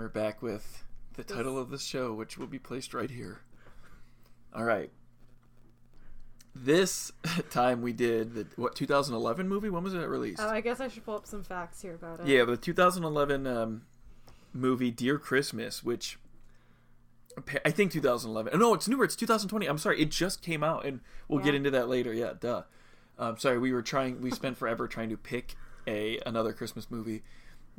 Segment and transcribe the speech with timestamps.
[0.00, 3.42] We're back with the title of the show, which will be placed right here.
[4.54, 4.90] All right.
[6.54, 7.12] This
[7.50, 9.68] time we did the what 2011 movie.
[9.68, 10.40] When was it released?
[10.40, 12.26] Oh, I guess I should pull up some facts here about it.
[12.26, 13.82] Yeah, the 2011 um,
[14.54, 16.18] movie Dear Christmas, which
[17.62, 18.58] I think 2011.
[18.58, 19.04] No, it's newer.
[19.04, 19.66] It's 2020.
[19.66, 20.00] I'm sorry.
[20.00, 22.14] It just came out, and we'll get into that later.
[22.14, 22.62] Yeah, duh.
[23.18, 24.22] Um, sorry, we were trying.
[24.22, 25.56] We spent forever trying to pick
[25.86, 27.22] a another Christmas movie,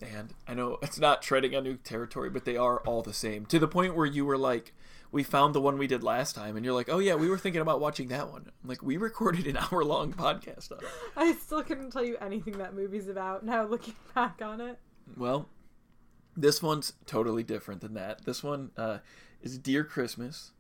[0.02, 3.46] and I know it's not treading on new territory, but they are all the same.
[3.48, 4.74] To the point where you were like,
[5.12, 7.38] "We found the one we did last time," and you're like, "Oh yeah, we were
[7.38, 10.90] thinking about watching that one." I'm like, we recorded an hour long podcast on it.
[11.16, 14.80] I still couldn't tell you anything that movie's about now looking back on it.
[15.18, 15.50] Well,
[16.36, 18.26] this one's totally different than that.
[18.26, 19.00] This one uh,
[19.42, 20.52] is Dear Christmas.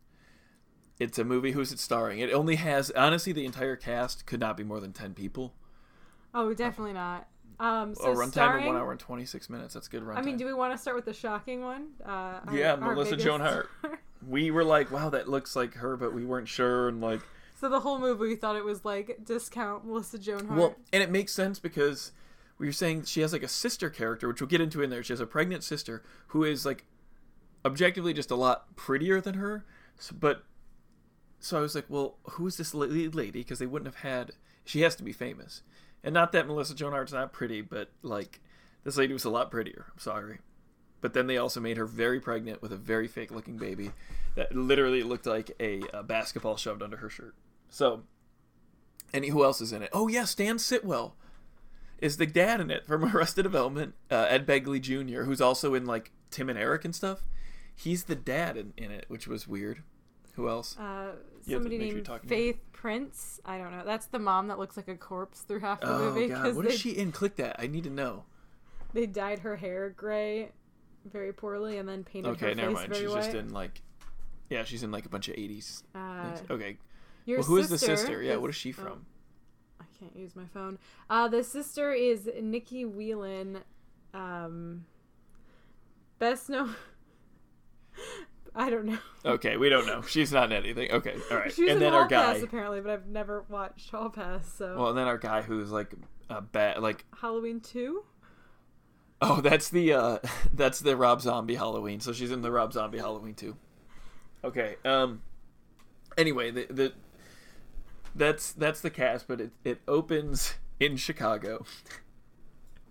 [0.99, 1.51] It's a movie.
[1.51, 2.19] Who's it starring?
[2.19, 5.55] It only has honestly the entire cast could not be more than ten people.
[6.33, 7.27] Oh, definitely not.
[7.61, 9.73] Um, so a runtime starring, of one hour and twenty six minutes.
[9.75, 10.17] That's good runtime.
[10.17, 11.89] I mean, do we want to start with the shocking one?
[12.03, 13.69] Uh, our- Yeah, Melissa biggest- Joan Hart.
[14.27, 16.87] we were like, wow, that looks like her, but we weren't sure.
[16.89, 17.21] And like,
[17.59, 20.59] so the whole movie, we thought it was like discount Melissa Joan Hart.
[20.59, 22.11] well, and it makes sense because
[22.57, 25.03] we were saying she has like a sister character, which we'll get into in there.
[25.03, 26.85] She has a pregnant sister who is like
[27.63, 29.65] objectively just a lot prettier than her.
[29.99, 30.43] So, but
[31.39, 33.39] so I was like, well, who is this lead lady?
[33.41, 34.31] Because they wouldn't have had.
[34.65, 35.63] She has to be famous,
[36.03, 38.39] and not that Melissa Joan Hart's not pretty, but like
[38.83, 39.85] this lady was a lot prettier.
[39.91, 40.39] I'm sorry.
[41.01, 43.91] But then they also made her very pregnant with a very fake looking baby
[44.35, 47.35] that literally looked like a, a basketball shoved under her shirt.
[47.69, 48.03] So,
[49.13, 49.89] and who else is in it?
[49.93, 51.13] Oh yeah, Stan Sitwell
[51.99, 53.95] is the dad in it from Arrested Development.
[54.09, 57.23] Uh, Ed Begley Jr., who's also in like Tim and Eric and stuff.
[57.75, 59.83] He's the dad in, in it, which was weird.
[60.33, 60.77] Who else?
[60.77, 61.13] uh,
[61.47, 63.39] somebody make sure you're named Faith Prince.
[63.45, 63.83] I don't know.
[63.85, 66.65] That's the mom that looks like a corpse through half the oh movie god, what
[66.65, 67.11] they, is she in?
[67.11, 67.55] Click that.
[67.59, 68.23] I need to know.
[68.93, 70.51] they dyed her hair gray
[71.05, 72.89] very poorly and then painted Okay, her never face mind.
[72.89, 73.23] very She's white.
[73.23, 73.81] just in like,
[74.49, 75.83] yeah, she's in like a bunch of '80s.
[75.95, 76.77] uh, okay,
[77.25, 78.21] your well, who is the sister?
[78.21, 79.05] Yeah, what is she oh, from?
[79.79, 80.79] I can't use my phone.
[81.09, 83.59] Uh, the sister is Nikki Whelan.
[84.13, 84.85] Um,
[86.19, 86.75] best known.
[88.55, 88.97] I don't know.
[89.23, 90.01] Okay, we don't know.
[90.01, 90.91] She's not in anything.
[90.91, 91.53] Okay, all right.
[91.53, 92.33] She was and in then Hall our guy.
[92.33, 94.51] Pass apparently, but I've never watched Hall Pass.
[94.51, 95.93] So Well, and then our guy who's like
[96.27, 98.03] a bad, like Halloween two.
[99.21, 100.17] Oh, that's the uh
[100.53, 101.99] that's the Rob Zombie Halloween.
[101.99, 103.55] So she's in the Rob Zombie Halloween too.
[104.43, 104.77] Okay.
[104.83, 105.21] Um
[106.17, 106.93] anyway, the the
[108.15, 111.63] that's that's the cast, but it it opens in Chicago.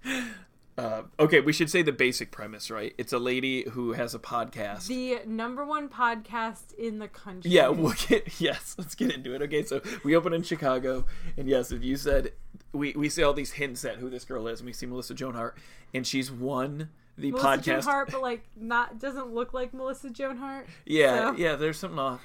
[0.78, 2.94] Uh, okay, we should say the basic premise, right?
[2.96, 4.86] It's a lady who has a podcast.
[4.86, 7.50] The number one podcast in the country.
[7.50, 8.76] Yeah, we'll get yes.
[8.78, 9.42] Let's get into it.
[9.42, 11.04] Okay, so we open in Chicago,
[11.36, 12.32] and yes, if you said
[12.72, 15.12] we we see all these hints at who this girl is, and we see Melissa
[15.14, 15.58] Joan Hart,
[15.92, 16.88] and she's won
[17.18, 17.62] the Melissa podcast.
[17.64, 20.66] Joan Hart, but like not doesn't look like Melissa Joan Hart.
[20.86, 21.56] Yeah, So- yeah.
[21.56, 22.22] There's something off,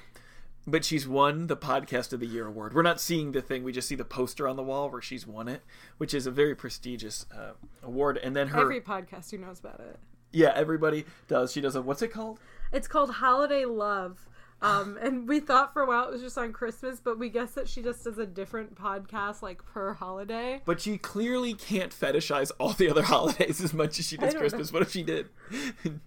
[0.66, 2.74] but she's won the podcast of the year award.
[2.74, 5.26] We're not seeing the thing; we just see the poster on the wall where she's
[5.26, 5.62] won it,
[5.98, 8.18] which is a very prestigious uh, award.
[8.18, 9.98] And then her, Every podcaster knows about it.
[10.32, 11.52] yeah, everybody does.
[11.52, 12.38] She does a what's it called?
[12.72, 14.26] It's called Holiday Love.
[14.62, 17.52] Um, and we thought for a while it was just on Christmas, but we guess
[17.52, 20.62] that she just does a different podcast like per holiday.
[20.64, 24.72] But she clearly can't fetishize all the other holidays as much as she does Christmas.
[24.72, 25.28] What if she did?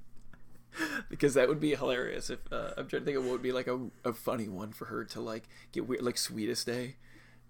[1.09, 2.29] because that would be hilarious.
[2.29, 4.71] If uh, I'm trying to think of what would be like a, a funny one
[4.71, 6.95] for her to like get weird, like Sweetest Day,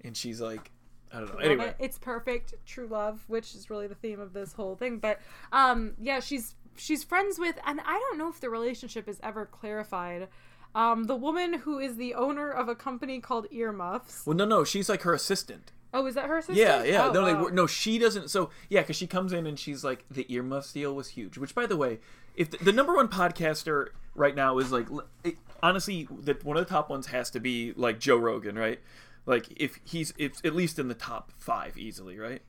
[0.03, 0.71] and she's like,
[1.11, 1.39] I don't know.
[1.39, 1.75] Anyway, it.
[1.79, 2.53] it's perfect.
[2.65, 4.99] True love, which is really the theme of this whole thing.
[4.99, 5.19] But
[5.51, 9.45] um, yeah, she's she's friends with, and I don't know if the relationship is ever
[9.45, 10.27] clarified.
[10.75, 14.25] Um, the woman who is the owner of a company called Earmuffs.
[14.25, 15.71] well, no, no, she's like her assistant.
[15.91, 16.53] Oh, is that her sister?
[16.53, 17.07] Yeah, yeah.
[17.07, 17.43] Oh, no, they wow.
[17.45, 18.29] were, no, she doesn't.
[18.29, 21.37] So yeah, because she comes in and she's like, the earmuffs deal was huge.
[21.37, 21.99] Which, by the way,
[22.39, 24.87] if the, the number one podcaster right now is like,
[25.23, 28.79] it, honestly, that one of the top ones has to be like Joe Rogan, right?
[29.27, 32.41] Like if he's if at least in the top five easily, right?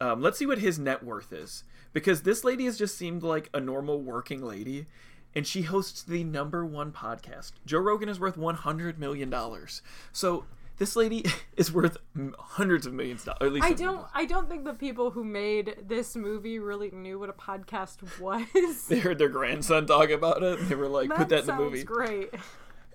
[0.00, 3.48] Um, let's see what his net worth is because this lady has just seemed like
[3.54, 4.86] a normal working lady.
[5.34, 7.52] And she hosts the number one podcast.
[7.66, 9.82] Joe Rogan is worth one hundred million dollars.
[10.10, 10.46] So
[10.78, 11.24] this lady
[11.56, 11.96] is worth
[12.38, 13.48] hundreds of millions of dollars.
[13.48, 14.06] At least I don't.
[14.14, 18.86] I don't think the people who made this movie really knew what a podcast was.
[18.88, 20.58] They heard their grandson talk about it.
[20.60, 22.30] And they were like, "Put that in the movie." Great.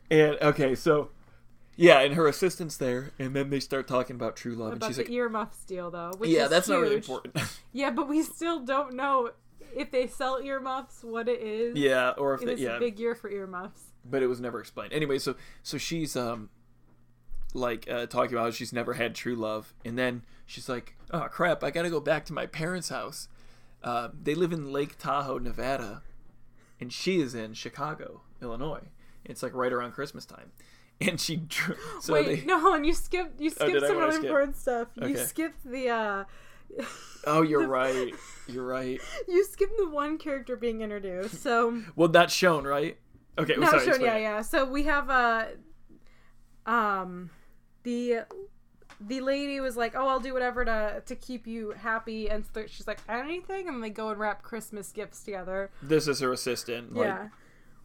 [0.09, 1.09] And okay, so
[1.77, 4.87] yeah, and her assistant's there, and then they start talking about true love, and About
[4.87, 6.11] she's the like, earmuffs deal, though.
[6.21, 7.35] "Yeah, that's not really important."
[7.73, 9.31] Yeah, but we still don't know
[9.73, 11.77] if they sell earmuffs, what it is.
[11.77, 13.83] yeah, or if It they, yeah, a big year for earmuffs.
[14.03, 14.91] but it was never explained.
[14.91, 16.49] Anyway, so so she's um
[17.53, 21.27] like uh, talking about how she's never had true love, and then she's like, "Oh
[21.31, 23.27] crap, I got to go back to my parents' house.
[23.83, 26.01] Uh, they live in Lake Tahoe, Nevada."
[26.79, 28.87] and she is in Chicago, Illinois.
[29.23, 30.51] It's like right around Christmas time,
[31.01, 31.35] and she.
[31.37, 33.87] dr- So Wait, they, no, and you skipped you Oh, skipped did I?
[33.87, 34.23] some really skip?
[34.25, 34.87] important stuff.
[34.95, 36.23] You skipped the uh
[37.27, 38.13] Oh, you're right.
[38.47, 38.99] You're right.
[39.27, 41.41] you skipped the one character being introduced.
[41.43, 42.97] So Well, that's shown, right?
[43.37, 43.55] Okay.
[43.55, 44.41] no, sorry, sure, explain yeah, yeah.
[44.41, 45.45] So we have uh
[46.65, 47.29] um
[47.83, 48.21] the
[48.99, 52.65] the lady was like, "Oh, I'll do whatever to to keep you happy," and so
[52.67, 55.71] she's like, "Anything," and they go and wrap Christmas gifts together.
[55.81, 56.93] This is her assistant.
[56.93, 57.27] Like, yeah.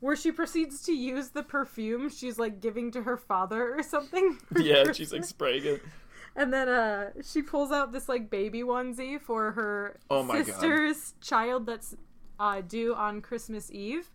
[0.00, 4.38] Where she proceeds to use the perfume she's like giving to her father or something.
[4.58, 4.96] Yeah, Christmas.
[4.98, 5.82] she's like spraying it.
[6.36, 10.46] And then uh she pulls out this like baby onesie for her Oh my God.
[10.46, 11.96] sister's child that's
[12.38, 14.10] uh due on Christmas Eve.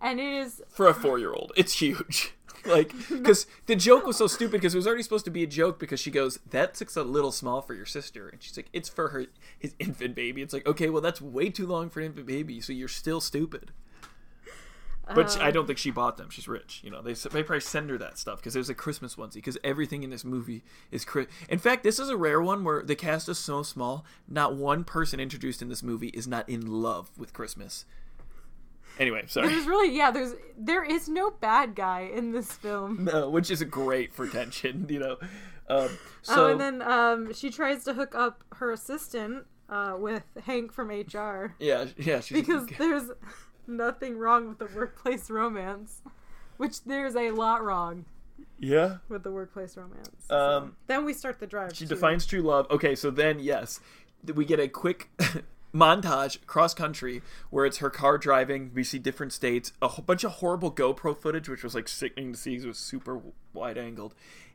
[0.00, 1.52] And it is for a four year old.
[1.56, 2.32] It's huge.
[2.66, 5.46] Like, because the joke was so stupid because it was already supposed to be a
[5.46, 8.26] joke because she goes, That's a little small for your sister.
[8.26, 9.26] And she's like, It's for her,
[9.58, 10.40] his infant baby.
[10.40, 13.20] It's like, okay, well, that's way too long for an infant baby, so you're still
[13.20, 13.70] stupid.
[15.14, 16.30] But she- I don't think she bought them.
[16.30, 16.80] She's rich.
[16.82, 19.58] You know, they, they probably send her that stuff because was a Christmas onesie because
[19.62, 21.04] everything in this movie is.
[21.04, 24.56] Chri- in fact, this is a rare one where the cast is so small, not
[24.56, 27.84] one person introduced in this movie is not in love with Christmas.
[28.98, 29.48] Anyway, sorry.
[29.48, 33.04] there's really yeah, there's there is no bad guy in this film.
[33.12, 35.16] No, which is great for tension, you know.
[35.68, 35.88] Um,
[36.22, 40.72] so oh, and then um she tries to hook up her assistant uh with Hank
[40.72, 43.10] from HR yeah, yeah, she's because there's
[43.66, 46.02] nothing wrong with the workplace romance.
[46.56, 48.04] Which there's a lot wrong
[48.60, 48.98] yeah.
[49.08, 50.10] with the workplace romance.
[50.28, 51.74] So, Um, then we start the drive.
[51.74, 51.94] She too.
[51.94, 52.66] defines true love.
[52.70, 53.80] Okay, so then yes,
[54.34, 55.10] we get a quick
[55.74, 58.70] montage cross country where it's her car driving.
[58.74, 62.32] We see different states, a whole bunch of horrible GoPro footage, which was like sickening
[62.32, 62.54] to see.
[62.56, 63.20] It was super
[63.52, 64.14] wide angled,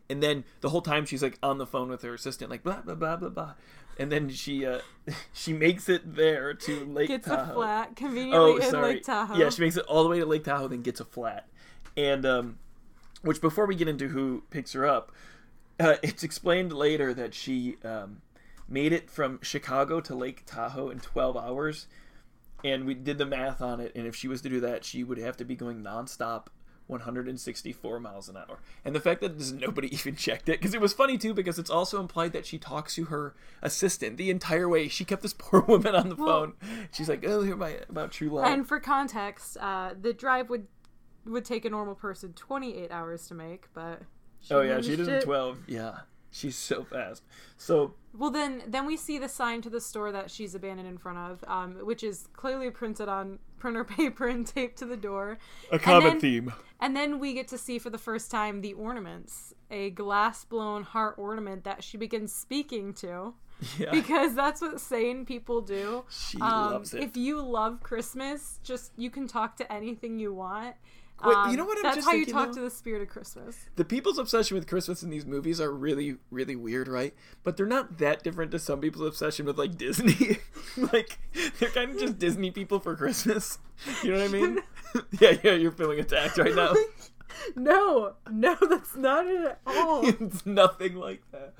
[0.09, 2.81] and then the whole time she's like on the phone with her assistant, like blah
[2.81, 3.53] blah blah blah blah,
[3.97, 4.79] and then she uh
[5.33, 7.51] she makes it there to Lake gets Tahoe.
[7.51, 8.93] a flat conveniently Oh, in sorry.
[8.93, 9.35] Lake Tahoe.
[9.37, 11.47] Yeah, she makes it all the way to Lake Tahoe, then gets a flat.
[11.97, 12.59] And um,
[13.23, 15.11] which before we get into who picks her up,
[15.81, 18.21] uh, it's explained later that she um,
[18.69, 21.87] made it from Chicago to Lake Tahoe in 12 hours.
[22.63, 25.03] And we did the math on it, and if she was to do that, she
[25.03, 26.47] would have to be going nonstop
[26.87, 28.59] 164 miles an hour.
[28.83, 31.69] And the fact that nobody even checked it, because it was funny too, because it's
[31.69, 34.87] also implied that she talks to her assistant the entire way.
[34.87, 36.53] She kept this poor woman on the Well- phone.
[36.91, 40.67] She's like, "Oh, hear my about true love." And for context, uh, the drive would
[41.25, 44.01] would take a normal person 28 hours to make, but
[44.51, 45.57] oh yeah, she did it in 12.
[45.67, 45.99] Yeah,
[46.31, 47.23] she's so fast.
[47.57, 50.97] So Well, then then we see the sign to the store that she's abandoned in
[50.97, 55.37] front of, um, which is clearly printed on printer paper and taped to the door.
[55.71, 56.53] a common then- theme.
[56.81, 60.83] And then we get to see for the first time the ornaments, a glass blown
[60.83, 63.33] heart ornament that she begins speaking to.
[63.77, 66.05] Yeah, Because that's what sane people do.
[66.09, 67.03] she Um, loves it.
[67.03, 70.75] If you love Christmas, just you can talk to anything you want.
[71.25, 72.53] Wait, Um, you know what I'm That's just how you talk though?
[72.55, 73.57] to the spirit of Christmas.
[73.75, 77.13] the people's obsession with Christmas in these movies are really, really weird, right?
[77.43, 80.37] But they're not that different to some people's obsession with like Disney.
[80.77, 81.17] like
[81.59, 83.57] they're kind of just Disney people for Christmas.
[84.03, 84.59] You know what I mean?
[85.19, 85.53] yeah, yeah.
[85.53, 86.73] You're feeling attacked right now.
[87.55, 90.05] No, no, that's not it at all.
[90.05, 91.53] it's nothing like that.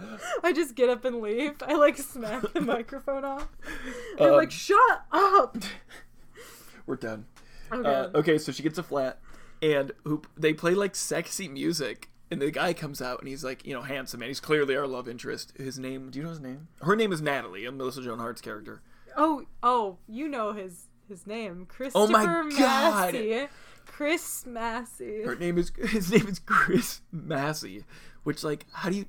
[0.44, 1.54] I just get up and leave.
[1.62, 3.48] I like smack the microphone off.
[4.20, 5.58] I'm Um, like, shut up.
[6.86, 7.26] We're done.
[7.72, 9.20] Uh, okay, so she gets a flat,
[9.62, 13.66] and who they play like sexy music, and the guy comes out and he's like,
[13.66, 15.54] you know, handsome, and he's clearly our love interest.
[15.58, 16.68] His name, do you know his name?
[16.82, 18.82] Her name is Natalie, and Melissa Joan Hart's character.
[19.18, 23.14] Oh, oh, you know his his name, Oh my Christopher God.
[23.14, 23.48] Massey.
[23.88, 25.24] Chris Massey.
[25.24, 27.84] Her name is his name is Chris Massey,
[28.24, 29.06] which like how do you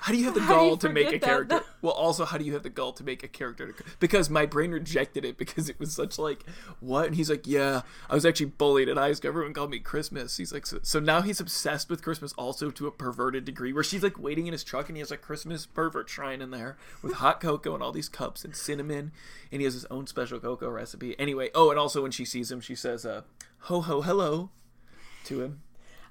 [0.00, 1.60] how do you have the How gall to make a that, character?
[1.82, 3.72] Well, also how do you have the gall to make a character?
[3.72, 6.44] To, because my brain rejected it because it was such like
[6.80, 7.06] what?
[7.06, 9.28] And he's like, yeah, I was actually bullied at high school.
[9.28, 10.36] Everyone called me Christmas.
[10.36, 13.84] He's like, so, so now he's obsessed with Christmas also to a perverted degree where
[13.84, 16.76] she's like waiting in his truck and he has a Christmas pervert shrine in there
[17.02, 19.12] with hot cocoa and all these cups and cinnamon
[19.52, 21.18] and he has his own special cocoa recipe.
[21.18, 23.22] Anyway, oh, and also when she sees him, she says, uh,
[23.60, 24.50] ho ho hello
[25.24, 25.62] to him.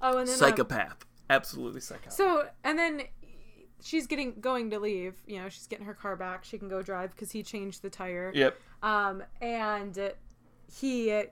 [0.02, 1.06] Oh, and then uh, Psychopath.
[1.28, 2.14] Absolutely psychopath.
[2.14, 3.02] so and then
[3.86, 5.14] she's getting going to leave.
[5.28, 6.44] You know, she's getting her car back.
[6.44, 8.32] She can go drive because he changed the tire.
[8.36, 8.60] yep.
[8.82, 10.12] Um, and
[10.74, 11.24] he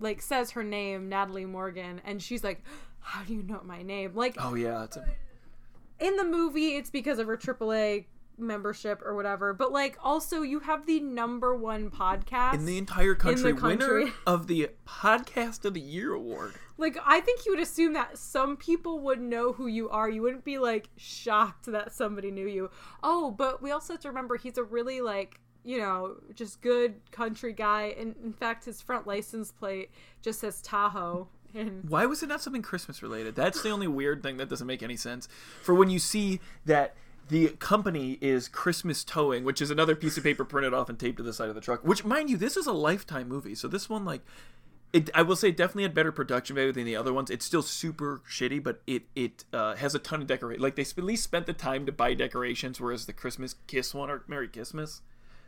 [0.00, 2.62] like says her name, Natalie Morgan, and she's like,
[3.00, 5.04] "How do you know my name?" Like Oh yeah, it's a,
[5.98, 8.04] in the movie, it's because of her AAA
[8.36, 9.54] membership or whatever.
[9.54, 14.04] But like, also, you have the number one podcast in the entire country, country.
[14.04, 16.54] winner of the Podcast of the Year award.
[16.76, 20.10] Like, I think you would assume that some people would know who you are.
[20.10, 22.70] You wouldn't be like shocked that somebody knew you.
[23.02, 26.94] Oh, but we also have to remember he's a really like you know, just good
[27.10, 27.94] country guy.
[27.98, 29.90] And in fact, his front license plate
[30.22, 31.28] just says Tahoe.
[31.54, 33.34] And Why was it not something Christmas related?
[33.34, 35.28] That's the only weird thing that doesn't make any sense.
[35.62, 36.94] For when you see that
[37.28, 41.16] the company is Christmas Towing, which is another piece of paper printed off and taped
[41.16, 41.82] to the side of the truck.
[41.82, 44.20] Which, mind you, this is a lifetime movie, so this one like.
[44.94, 47.28] It, I will say it definitely had better production value than the other ones.
[47.28, 50.62] It's still super shitty, but it it uh, has a ton of decoration.
[50.62, 53.92] Like they sp- at least spent the time to buy decorations, whereas the Christmas Kiss
[53.92, 55.02] one or Merry Christmas,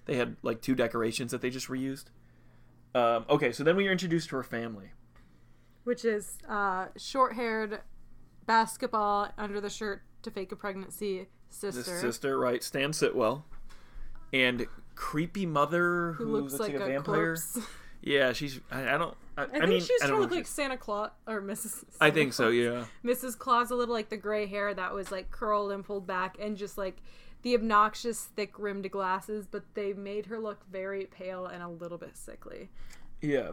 [0.06, 2.06] they had like two decorations that they just reused.
[2.92, 4.90] Um, okay, so then we are introduced to her family.
[5.84, 7.80] which is uh, short-haired,
[8.46, 11.28] basketball under the shirt to fake a pregnancy
[11.60, 12.64] the sister, sister, right?
[12.64, 13.44] Stan Sitwell,
[14.32, 17.36] and creepy mother who, who looks like, a, vampire.
[18.06, 18.60] Yeah, she's.
[18.70, 19.16] I, I don't.
[19.36, 21.82] I, I, I think mean, she's I trying to look like Santa Claus or Mrs.
[22.00, 22.44] I Santa think so.
[22.44, 22.54] Claus.
[22.54, 22.84] Yeah.
[23.04, 23.36] Mrs.
[23.36, 26.56] Claus, a little like the gray hair that was like curled and pulled back, and
[26.56, 27.02] just like
[27.42, 31.98] the obnoxious thick rimmed glasses, but they made her look very pale and a little
[31.98, 32.70] bit sickly.
[33.20, 33.50] Yeah.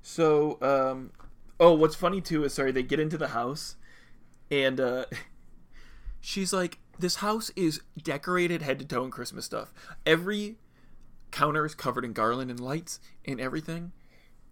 [0.00, 1.10] So, um,
[1.60, 3.76] oh, what's funny too is sorry they get into the house,
[4.50, 5.04] and uh,
[6.22, 9.70] she's like, "This house is decorated head to toe in Christmas stuff.
[10.06, 10.56] Every
[11.32, 13.92] counter is covered in garland and lights and everything."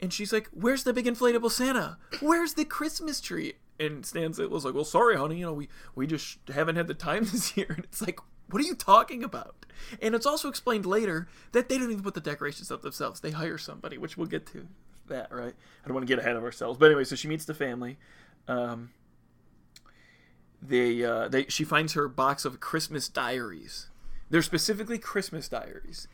[0.00, 1.98] And she's like, "Where's the big inflatable Santa?
[2.20, 5.38] Where's the Christmas tree?" And Stan was like, "Well, sorry, honey.
[5.38, 8.18] You know, we we just haven't had the time this year." And it's like,
[8.52, 9.66] what are you talking about?
[10.02, 13.20] And it's also explained later that they don't even put the decorations up themselves.
[13.20, 14.66] They hire somebody, which we'll get to
[15.08, 15.54] that, right?
[15.84, 16.78] I don't want to get ahead of ourselves.
[16.78, 17.98] But anyway, so she meets the family.
[18.48, 18.90] Um,
[20.60, 23.88] they, uh, they, she finds her box of Christmas diaries.
[24.28, 26.06] They're specifically Christmas diaries,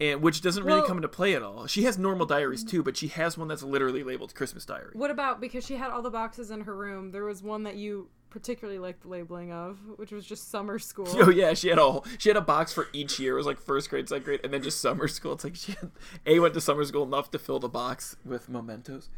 [0.00, 1.66] and which doesn't really Well- come into play at all.
[1.66, 4.92] She has normal diaries too, but she has one that's literally labeled Christmas diary.
[4.94, 7.12] What about because she had all the boxes in her room?
[7.12, 11.06] There was one that you particularly liked the labeling of, which was just summer school.
[11.20, 13.34] Oh yeah, she had a whole, she had a box for each year.
[13.34, 15.32] It was like first grade, second grade, and then just summer school.
[15.32, 15.90] It's like she had,
[16.26, 19.08] a went to summer school enough to fill the box with mementos.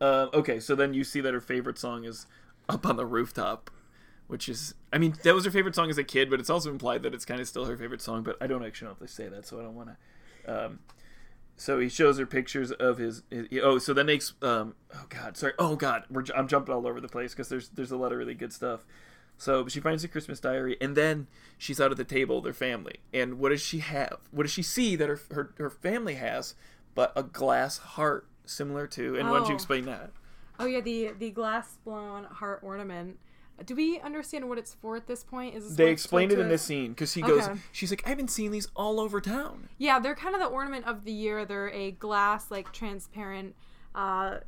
[0.00, 2.26] Um, okay, so then you see that her favorite song is
[2.68, 3.70] "Up on the Rooftop,"
[4.26, 6.70] which is, I mean, that was her favorite song as a kid, but it's also
[6.70, 8.22] implied that it's kind of still her favorite song.
[8.22, 9.96] But I don't actually know if they say that, so I don't want to.
[10.46, 10.80] Um,
[11.56, 15.06] so he shows her pictures of his, his oh so then they ex- um oh
[15.08, 17.96] god sorry oh god we're, i'm jumping all over the place because there's there's a
[17.96, 18.84] lot of really good stuff
[19.38, 22.96] so she finds the christmas diary and then she's out at the table their family
[23.12, 26.56] and what does she have what does she see that her her, her family has
[26.96, 29.54] but a glass heart similar to and why don't you Oh.
[29.54, 30.10] explain that
[30.58, 33.18] Oh yeah, the the glass blown heart ornament.
[33.64, 35.54] Do we understand what it's for at this point?
[35.54, 37.60] Is this they explained it in this scene because he goes Okay.
[37.72, 40.86] she's like i've been seeing these all over town Yeah, they're kind of the ornament
[40.86, 41.44] of the year.
[41.44, 43.54] They're a glass, like transparent,
[43.94, 44.38] uh,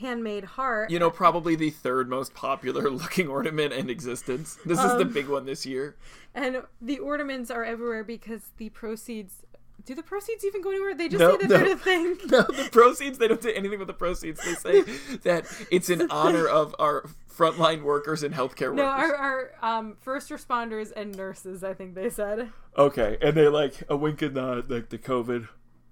[0.00, 0.90] handmade heart.
[0.90, 5.12] you know probably the third most popular looking ornament in existence this is the Um,
[5.12, 5.96] big one this year
[6.34, 9.42] And the ornaments are everywhere because the proceeds.
[9.84, 10.94] Do the proceeds even go anywhere?
[10.94, 11.58] They just No, say that no.
[11.58, 12.16] they're a thing.
[12.30, 14.40] No, the proceeds, they don't do anything with the proceeds.
[14.44, 14.82] They say
[15.24, 19.10] that it's in honor of our frontline workers and healthcare No, workers.
[19.12, 22.50] our, our um, first responders and nurses, I think they said.
[22.78, 25.48] Okay, and they like a wink and nod, like the COVID.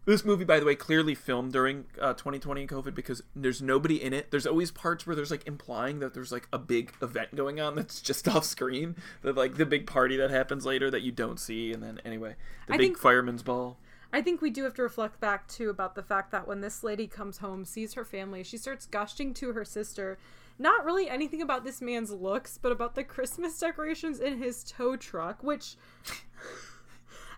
[0.06, 4.02] This movie, by the way, clearly filmed during uh, 2020 and COVID because there's nobody
[4.02, 4.30] in it.
[4.30, 7.74] There's always parts where there's like implying that there's like a big event going on
[7.76, 8.96] that's just off screen.
[9.22, 12.36] The like the big party that happens later that you don't see, and then anyway,
[12.66, 13.76] the I big think- fireman's ball.
[14.12, 16.82] I think we do have to reflect back too about the fact that when this
[16.82, 20.18] lady comes home, sees her family, she starts gushing to her sister,
[20.58, 24.96] not really anything about this man's looks, but about the Christmas decorations in his tow
[24.96, 25.76] truck, which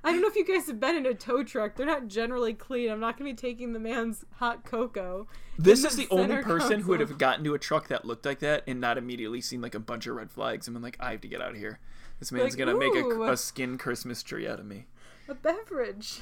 [0.04, 1.76] I don't know if you guys have been in a tow truck.
[1.76, 2.90] They're not generally clean.
[2.90, 5.28] I'm not going to be taking the man's hot cocoa.
[5.56, 8.26] This is the only center person who would have gotten to a truck that looked
[8.26, 10.96] like that and not immediately seen like a bunch of red flags and been like,
[10.98, 11.78] I have to get out of here.
[12.18, 14.86] This man's Like, gonna make a, a skin Christmas tree out of me.
[15.28, 16.20] a beverage.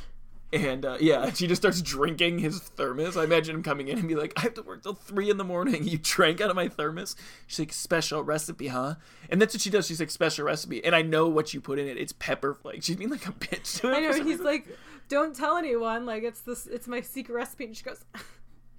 [0.53, 3.17] And uh, yeah, she just starts drinking his thermos.
[3.17, 5.37] I imagine him coming in and be like, I have to work till three in
[5.37, 5.85] the morning.
[5.91, 7.15] You drank out of my thermos.
[7.47, 8.97] She's like, special recipe, huh?
[9.29, 9.87] And that's what she does.
[9.87, 10.85] She's like, special recipe.
[10.85, 11.97] And I know what you put in it.
[11.97, 12.87] It's pepper flakes.
[12.87, 13.95] She's being like a bitch to him.
[13.95, 14.45] I know he's reason.
[14.45, 14.69] like,
[15.09, 16.07] "Don't tell anyone.
[16.07, 16.67] Like it's this.
[16.67, 18.05] It's my secret recipe." And she goes,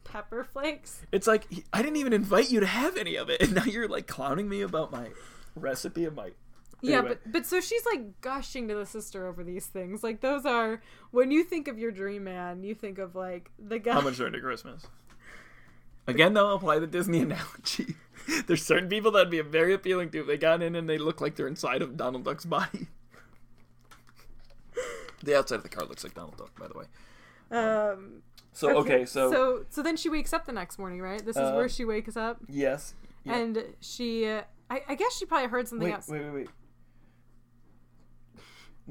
[0.03, 3.53] "Pepper flakes." It's like I didn't even invite you to have any of it, and
[3.55, 5.09] now you're like clowning me about my
[5.55, 6.31] recipe of my.
[6.81, 7.17] Yeah, Anyway.
[7.23, 10.03] but but so she's like gushing to the sister over these things.
[10.03, 13.77] Like those are when you think of your dream man, you think of like the
[13.79, 13.93] guy.
[13.93, 14.85] How much during to Christmas?
[16.07, 17.95] Again, though, apply the Disney analogy.
[18.47, 21.21] There's certain people that'd be very appealing to if they got in and they look
[21.21, 22.87] like they're inside of Donald Duck's body.
[25.23, 26.85] the outside of the car looks like Donald Duck, by the way.
[27.51, 28.23] Um.
[28.53, 31.23] So okay, so, so so then she wakes up the next morning, right?
[31.23, 33.35] This is Uh, where she wakes up, yes, yeah.
[33.37, 34.27] and she.
[34.27, 36.07] Uh, I, I guess she probably heard something wait, else.
[36.09, 36.49] wait, wait, wait.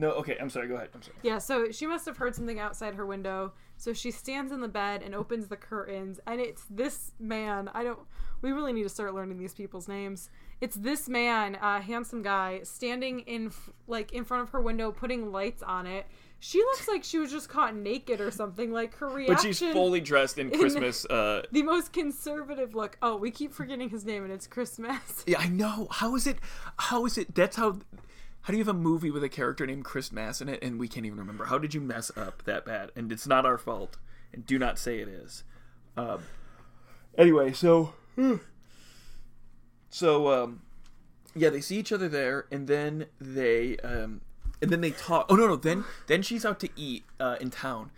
[0.01, 0.67] No, okay, I'm sorry.
[0.67, 0.89] Go ahead.
[0.95, 1.17] I'm sorry.
[1.23, 3.53] Yeah, so she must have heard something outside her window.
[3.77, 7.69] So she stands in the bed and opens the curtains, and it's this man.
[7.75, 7.99] I don't.
[8.41, 10.31] We really need to start learning these people's names.
[10.63, 13.53] It's this man, a handsome guy, standing in
[13.87, 16.07] like in front of her window, putting lights on it.
[16.43, 18.73] She looks like she was just caught naked or something.
[18.73, 19.35] Like her reaction.
[19.35, 21.07] But she's fully dressed in Christmas.
[21.11, 22.97] Uh, the most conservative look.
[23.03, 25.25] Oh, we keep forgetting his name, and it's Christmas.
[25.27, 25.89] yeah, I know.
[25.91, 26.39] How is it?
[26.79, 27.35] How is it?
[27.35, 27.79] That's how.
[28.43, 30.81] How do you have a movie with a character named Chris Mass in it, and
[30.81, 31.47] we can't even remember?
[31.47, 32.91] How did you mess up that bad?
[32.97, 33.99] And it's not our fault.
[34.33, 35.45] And do not say it is.
[35.97, 36.23] Um,
[37.19, 37.95] anyway, so
[39.91, 40.63] so um,
[41.35, 44.21] yeah, they see each other there, and then they um,
[44.63, 45.27] and then they talk.
[45.29, 45.57] Oh no, no.
[45.57, 47.91] Then then she's out to eat uh, in town,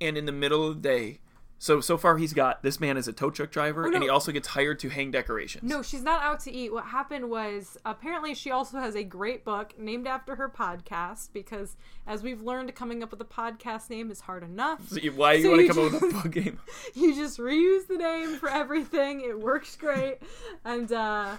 [0.00, 1.18] and in the middle of the day.
[1.62, 4.32] So so far he's got this man is a tow truck driver, and he also
[4.32, 5.62] gets hired to hang decorations.
[5.62, 6.72] No, she's not out to eat.
[6.72, 11.76] What happened was apparently she also has a great book named after her podcast because,
[12.04, 14.88] as we've learned, coming up with a podcast name is hard enough.
[14.88, 16.58] So you- why do you want to come up with a just- book game?
[16.94, 19.20] you just reuse the name for everything.
[19.20, 20.18] It works great.
[20.64, 21.36] And uh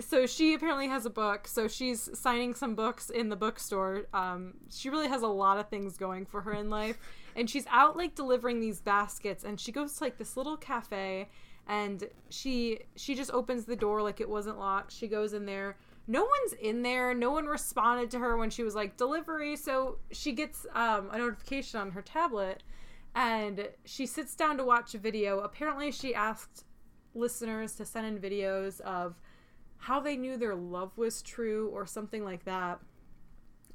[0.00, 1.46] so she apparently has a book.
[1.46, 4.06] So she's signing some books in the bookstore.
[4.12, 6.98] Um she really has a lot of things going for her in life.
[7.36, 11.28] And she's out like delivering these baskets and she goes to like this little cafe
[11.66, 14.92] and she she just opens the door like it wasn't locked.
[14.92, 15.76] She goes in there.
[16.06, 17.14] No one's in there.
[17.14, 19.56] No one responded to her when she was like delivery.
[19.56, 22.62] So she gets um, a notification on her tablet
[23.14, 25.40] and she sits down to watch a video.
[25.40, 26.64] Apparently, she asked
[27.14, 29.20] listeners to send in videos of
[29.76, 32.80] how they knew their love was true or something like that.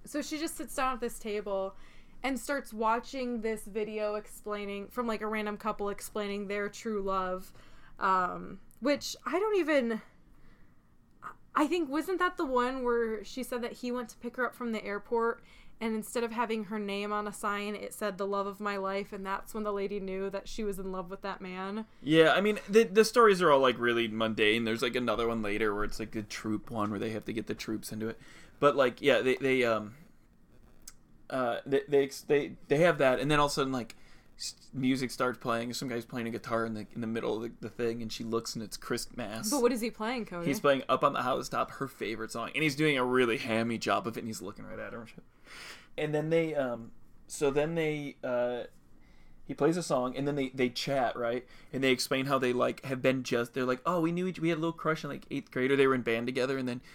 [0.06, 1.76] So she just sits down at this table
[2.24, 7.52] and starts watching this video explaining from like a random couple explaining their true love.
[8.00, 10.02] Um, which I don't even.
[11.56, 14.46] I think wasn't that the one where she said that he went to pick her
[14.46, 15.42] up from the airport
[15.80, 18.78] and instead of having her name on a sign it said the love of my
[18.78, 21.86] life and that's when the lady knew that she was in love with that man.
[22.02, 24.66] Yeah, I mean the the stories are all like really mundane.
[24.66, 27.34] There's like another one later where it's like the troop one where they have to
[27.34, 28.20] get the troops into it.
[28.60, 29.96] But like yeah, they they um
[31.30, 33.96] uh they they they, they have that and then all of a sudden like
[34.74, 35.74] music starts playing.
[35.74, 38.12] Some guy's playing a guitar in the in the middle of the, the thing and
[38.12, 39.50] she looks and it's Chris Mass.
[39.50, 40.48] But what is he playing, Cody?
[40.48, 43.78] He's playing up on the housetop, her favorite song, and he's doing a really hammy
[43.78, 44.22] job of it.
[44.22, 45.08] And he's looking right at her,
[45.98, 46.92] and then they, um,
[47.28, 48.64] so then they, uh,
[49.46, 51.46] he plays a song, and then they they chat, right?
[51.74, 53.54] And they explain how they like have been just.
[53.54, 55.72] They're like, oh, we knew each, we had a little crush in like eighth grade,
[55.72, 56.86] or they were in band together, and then he,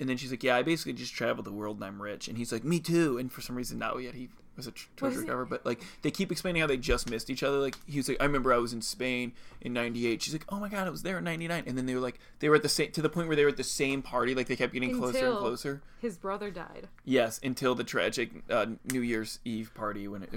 [0.00, 2.36] and then she's like, yeah, I basically just traveled the world and I'm rich, and
[2.38, 5.06] he's like, me too, and for some reason now yet he was a tr- tow
[5.06, 7.58] Was truck he- driver, but like they keep explaining how they just missed each other.
[7.58, 10.20] Like he was like, I remember I was in Spain in '98.
[10.20, 12.18] She's like, oh my god, I was there in '99, and then they were like,
[12.40, 14.34] they were at the same to the point where they were at the same party.
[14.34, 15.80] Like they kept getting closer and closer.
[16.00, 16.88] His brother died.
[17.04, 20.30] Yes, until the tragic uh, New Year's Eve party when it,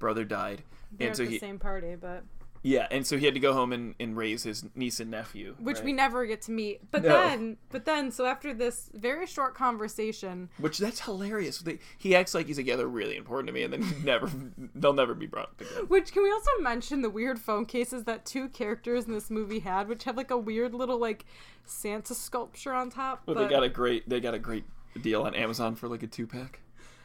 [0.00, 0.62] brother died,
[0.98, 2.24] They're and at so the he same party, but
[2.62, 5.56] yeah, and so he had to go home and, and raise his niece and nephew,
[5.58, 5.84] which right?
[5.84, 6.90] we never get to meet.
[6.92, 7.08] But No.
[7.08, 11.58] then, but then, so after this very short conversation, Which that's hilarious.
[11.58, 14.30] They, he acts like he's like, yeah, they're really important to me, and then never,
[14.76, 15.84] they'll never be brought up again.
[15.88, 19.58] Which can we also mention the weird phone cases that two characters in this movie
[19.60, 21.24] had, which have like a weird little like
[21.64, 23.22] Santa sculpture on top.
[23.26, 24.64] But but- they got a great, they got a great
[25.00, 26.60] deal on Amazon for like a two pack.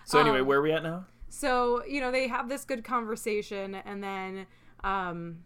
[0.05, 1.05] So anyway, Um, where are we at now?
[1.29, 4.45] so you know they have this good conversation, and then
[4.87, 5.39] um,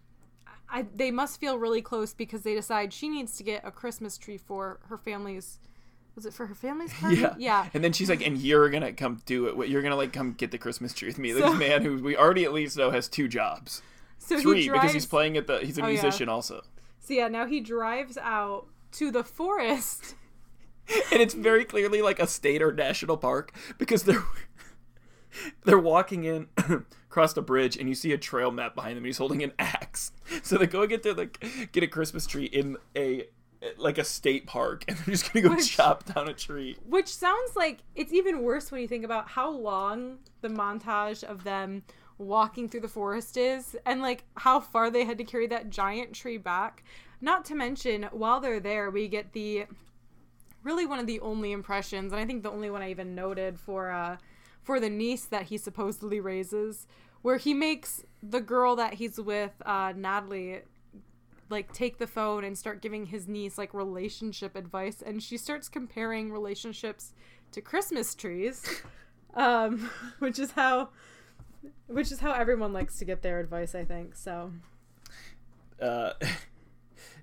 [0.69, 4.17] I they must feel really close because they decide she needs to get a Christmas
[4.17, 5.59] tree for her family's.
[6.15, 7.17] Was it for her family's party?
[7.17, 7.69] Yeah, Yeah.
[7.73, 9.69] And then she's like, and you're gonna come do it.
[9.69, 11.31] You're gonna like come get the Christmas tree with me.
[11.33, 13.81] So- this man who we already at least know has two jobs,
[14.17, 15.59] So three he drives, because he's playing at the.
[15.59, 16.01] He's a Oh, yeah.
[16.01, 16.61] musician also.
[16.99, 20.15] So yeah, now he drives out to the forest.
[21.11, 24.23] and it's very clearly like a state or national park because they're
[25.63, 26.47] they're walking in
[27.09, 29.51] across the bridge and you see a trail map behind them and he's holding an
[29.59, 30.11] axe
[30.43, 33.25] so they go get to like get a christmas tree in a
[33.77, 37.07] like a state park and they're just gonna go Which- chop down a tree Which
[37.07, 41.83] sounds like it's even worse when you think about how long the montage of them
[42.21, 46.13] walking through the forest is and like how far they had to carry that giant
[46.13, 46.83] tree back.
[47.19, 49.65] Not to mention, while they're there, we get the
[50.63, 53.59] really one of the only impressions, and I think the only one I even noted
[53.59, 54.17] for uh
[54.63, 56.87] for the niece that he supposedly raises,
[57.21, 60.61] where he makes the girl that he's with, uh, Natalie,
[61.49, 65.67] like take the phone and start giving his niece like relationship advice and she starts
[65.67, 67.11] comparing relationships
[67.51, 68.83] to christmas trees
[69.33, 70.87] um which is how
[71.87, 74.53] which is how everyone likes to get their advice i think so
[75.81, 76.13] uh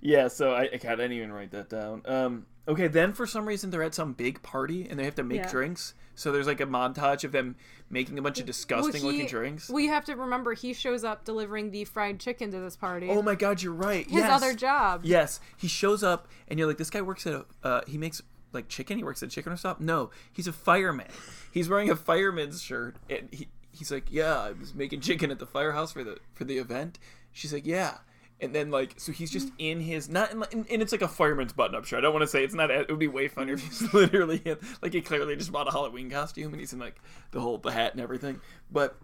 [0.01, 2.03] Yeah, so I, I didn't even write that down.
[2.05, 5.25] Um, okay, then for some reason they're at some big party and they have to
[5.25, 5.51] make Yeah.
[5.51, 5.95] drinks.
[6.15, 7.55] So there's like a montage of them
[7.91, 9.71] making a bunch of disgusting Well, looking he- drinks.
[9.71, 13.09] We have to remember he shows up delivering the fried chicken to this party.
[13.11, 14.05] oh my god, you're right.
[14.05, 14.31] His yes.
[14.31, 15.03] other job.
[15.05, 17.47] Yes, he shows up and you're like, this guy works at a.
[17.63, 18.21] Uh, he makes
[18.53, 18.99] like chicken.
[18.99, 19.81] He works at a chicken or stop.
[19.81, 21.07] No, he's a fireman.
[21.53, 25.39] He's wearing a fireman's shirt and he he's like, yeah, I was making chicken at
[25.39, 26.99] the firehouse for the for the event.
[27.33, 27.99] She's like, yeah.
[28.40, 31.09] And then like, so he's just in his not in, and and it's like a
[31.09, 31.98] fireman's button-up shirt.
[31.98, 32.70] I don't want to say it's not.
[32.70, 35.72] It would be way funnier if he's literally in, like he clearly just bought a
[35.72, 37.01] Halloween costume and he's in like
[37.33, 38.40] the whole the hat and everything.
[38.70, 38.96] But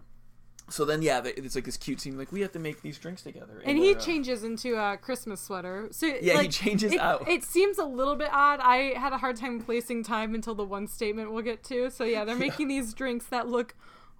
[0.69, 2.17] so then yeah, it's like this cute scene.
[2.17, 3.61] Like we have to make these drinks together.
[3.63, 5.89] And he we're, uh, changes into a Christmas sweater.
[5.91, 7.27] So Yeah, he changes it, out.
[7.27, 8.59] It seems a little bit odd.
[8.61, 11.91] I had a hard time placing time until the one statement we'll get to.
[11.91, 13.75] So yeah, they're making these drinks that look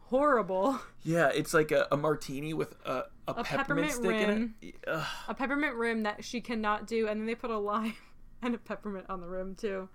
[0.09, 0.79] horrible.
[1.03, 4.29] Yeah, it's like a, a martini with a, a, A peppermint, peppermint stick rim.
[4.61, 4.75] in it.
[4.87, 5.05] Ugh.
[5.27, 7.93] A peppermint rim that she cannot do, and then they put a lime
[8.41, 9.89] and a peppermint on the rim too.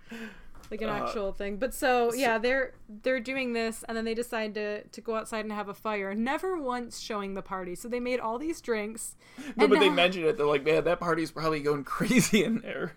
[0.70, 1.56] Like an Uh, actual thing.
[1.56, 5.44] But so yeah, they're they're doing this and then they decide to to go outside
[5.44, 7.74] and have a fire, never once showing the party.
[7.74, 9.16] So they made all these drinks.
[9.56, 10.36] No, but they mentioned it.
[10.36, 12.94] They're like, man, that party's probably going crazy in there.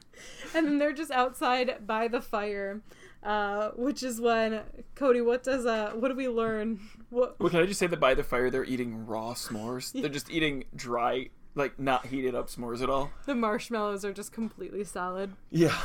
[0.53, 2.81] and then they're just outside by the fire
[3.23, 4.61] uh, which is when
[4.95, 6.79] cody what does uh what do we learn
[7.13, 9.91] what Well, can I just say that by the fire, they're eating raw s'mores.
[9.93, 13.11] They're just eating dry, like not heated up s'mores at all.
[13.25, 15.77] the marshmallows are just completely solid Yeah.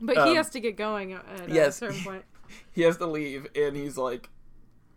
[0.00, 1.76] but Um, he has to get going at a yes.
[1.76, 2.24] certain point
[2.72, 4.28] He has to leave, and he's like,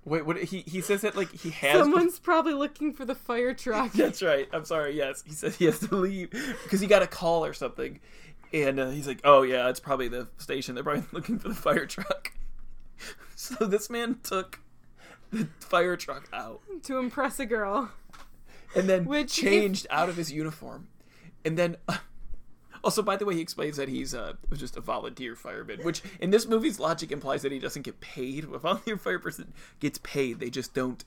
[0.06, 0.38] wait, what?
[0.38, 1.78] He he says that like he has.
[1.78, 4.48] someone's probably looking for the fire truck That's right.
[4.52, 4.98] I'm sorry.
[4.98, 6.32] Yes, he says he has to leave
[6.63, 8.00] because he got a call or something,
[8.54, 10.74] and uh, he's like, "Oh yeah, it's probably the station.
[10.74, 12.32] They're probably looking for the fire truck."
[13.36, 14.60] so this man took
[15.34, 17.91] the fire truck out to impress a girl
[18.76, 20.88] and then Which if- changed out of his uniform,
[21.46, 21.78] and then.
[22.86, 26.32] Also, by the way, he explains that he's uh, just a volunteer fireman, which in
[26.32, 28.43] this movie's logic implies that he doesn't get paid.
[28.54, 31.02] A volunteer fire person gets paid; they just don't.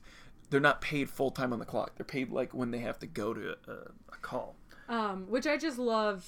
[0.49, 1.95] They're not paid full time on the clock.
[1.95, 3.71] They're paid like when they have to go to a,
[4.11, 4.55] a call.
[4.89, 6.25] um which i just love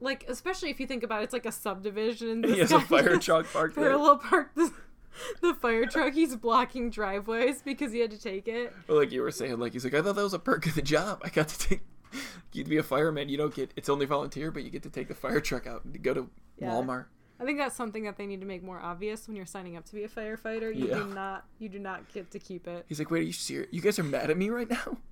[0.00, 2.80] like especially if you think about it, it's like a subdivision this He has a
[2.80, 3.84] fire truck parked there.
[3.90, 4.72] parallel parked the,
[5.42, 9.22] the fire truck he's blocking driveways because he had to take it Or like you
[9.22, 11.20] were saying, like he's like, I thought that was a perk of the job.
[11.24, 11.80] I got to take.
[12.52, 13.70] You to be a fireman, you don't get.
[13.76, 16.28] It's only volunteer, but you get to take the fire truck out and go to
[16.58, 16.70] Yeah.
[16.70, 17.04] Walmart.
[17.38, 19.84] I think that's something that they need to make more obvious when you're signing up
[19.86, 20.74] to be a firefighter.
[20.74, 20.94] You Yeah.
[20.94, 22.84] do not you do not get to keep it.
[22.88, 23.68] He's like, wait, are you serious?
[23.70, 24.96] You guys are mad at me right now?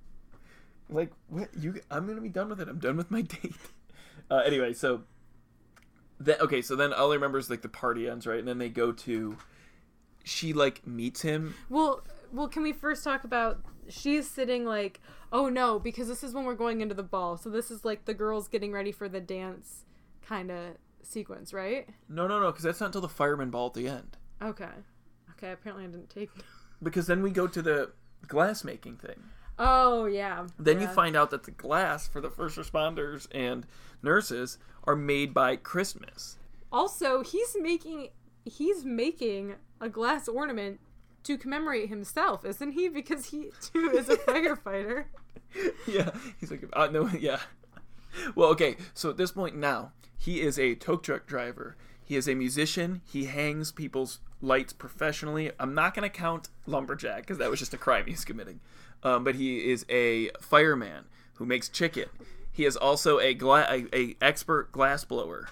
[0.91, 1.49] Like, what?
[1.55, 1.79] You?
[1.91, 2.67] I'm gonna be done with it.
[2.67, 3.53] I'm done with my date.
[4.29, 5.03] Uh, anyway, so.
[6.19, 8.57] Then okay, so then all I remember is like the party ends right, and then
[8.57, 9.37] they go to.
[10.23, 11.55] She like meets him.
[11.69, 15.01] Well, well, can we first talk about she's sitting like,
[15.31, 18.05] "Oh no, because this is when we're going into the ball." So this is like
[18.05, 19.85] the girls getting ready for the dance
[20.21, 21.87] kind of sequence, right?
[22.07, 24.17] No, no, no, because that's not until the fireman ball at the end.
[24.41, 24.65] Okay.
[25.31, 26.29] Okay, apparently I didn't take
[26.83, 27.91] Because then we go to the
[28.27, 29.21] glass making thing.
[29.57, 30.47] Oh, yeah.
[30.57, 33.65] Then you find out that the glass for the first responders and
[34.01, 36.37] nurses are made by Christmas.
[36.71, 38.09] Also, he's making
[38.45, 40.79] he's making a glass ornament
[41.23, 42.87] to commemorate himself, isn't he?
[42.89, 45.05] Because he too is a firefighter.
[45.87, 47.39] yeah, he's like, uh, no, yeah.
[48.35, 51.75] Well, okay, so at this point now, he is a tow truck driver.
[52.03, 53.01] He is a musician.
[53.05, 55.51] He hangs people's lights professionally.
[55.59, 58.59] I'm not going to count lumberjack because that was just a crime he's committing.
[59.03, 62.05] Um, but he is a fireman who makes chicken.
[62.51, 65.49] He is also a, gla- a, a expert glass blower.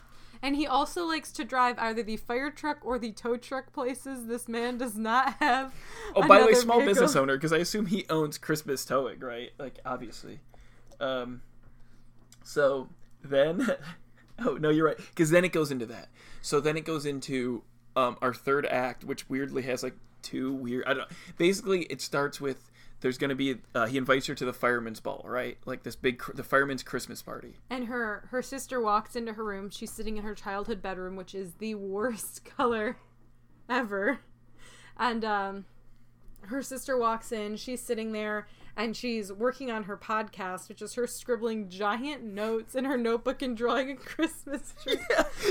[0.48, 4.28] And he also likes to drive either the fire truck or the tow truck places.
[4.28, 5.74] This man does not have.
[6.16, 6.94] Oh, by the way, small vehicle.
[6.94, 9.52] business owner because I assume he owns Christmas Towing, right?
[9.60, 10.40] Like obviously.
[11.02, 11.42] Um,
[12.46, 12.88] so
[13.22, 13.68] then,
[14.40, 14.96] oh no, you're right.
[14.96, 16.08] Because then it goes into that.
[16.42, 17.64] So then it goes into
[17.98, 20.86] um, our third act, which weirdly has like two weird.
[20.88, 21.10] I don't.
[21.38, 25.00] Basically, it starts with there's going to be uh, he invites her to the fireman's
[25.00, 25.58] ball, right?
[25.66, 27.56] Like this big cr- the fireman's Christmas party.
[27.70, 29.70] And her her sister walks into her room.
[29.70, 32.98] She's sitting in her childhood bedroom, which is the worst color
[33.70, 34.20] ever.
[34.98, 35.66] And um,
[36.42, 37.56] her sister walks in.
[37.58, 42.76] She's sitting there and she's working on her podcast, which is her scribbling giant notes
[42.76, 44.98] in her notebook and drawing a Christmas tree.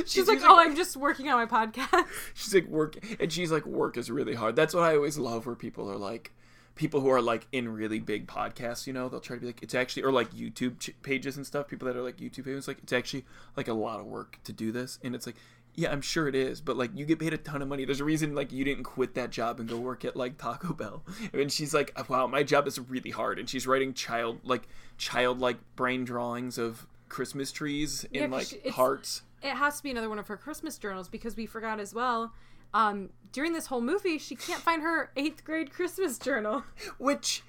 [0.07, 3.51] She's, like, using- "Oh, I'm just working on my podcast." she's like work and she's
[3.53, 6.33] like work is really hard that's what i always love where people are like
[6.77, 9.63] people who are like in really big podcasts you know they'll try to be like
[9.63, 12.69] it's actually or like youtube ch- pages and stuff people that are like youtube pages
[12.69, 13.25] like it's actually
[13.57, 15.37] like a lot of work to do this and it's like
[15.75, 18.01] yeah i'm sure it is but like you get paid a ton of money there's
[18.01, 21.03] a reason like you didn't quit that job and go work at like taco bell
[21.33, 24.69] and she's like oh, wow my job is really hard and she's writing child like
[24.99, 29.23] childlike brain drawings of Christmas trees Yeah, 'cause like hearts.
[29.43, 32.33] it has to be another one of her Christmas journals because we forgot as well.
[32.75, 36.65] Um, during this whole movie, she can't find her eighth grade Christmas journal.
[36.99, 37.43] Which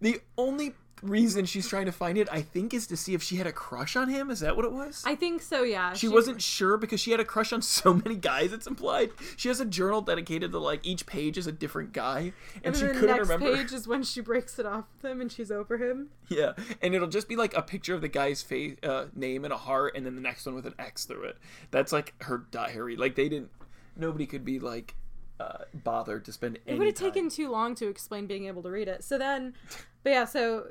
[0.00, 3.36] the only reason she's trying to find it, I think, is to see if she
[3.36, 4.30] had a crush on him.
[4.30, 5.02] Is that what it was?
[5.06, 5.62] I think so.
[5.62, 8.52] Yeah, she, wasn't sure because she had a crush on so many guys.
[8.52, 9.10] It's implied.
[9.36, 12.76] She has a journal dedicated to like each page is a different guy, and, And
[12.76, 13.54] she couldn't next remember.
[13.56, 16.08] page is when she breaks it off with him and she's over him.
[16.28, 19.52] Yeah, and it'll just be like a picture of the guy's face, uh, name, and
[19.52, 21.36] a heart, and then the next one with an X through it.
[21.70, 22.96] That's like her diary.
[22.96, 23.50] Like they didn't.
[23.96, 24.94] Nobody could be like
[25.40, 26.58] uh, bothered to spend.
[26.66, 29.04] It would have taken too long to explain being able to read it.
[29.04, 29.54] So then,
[30.02, 30.66] but yeah, so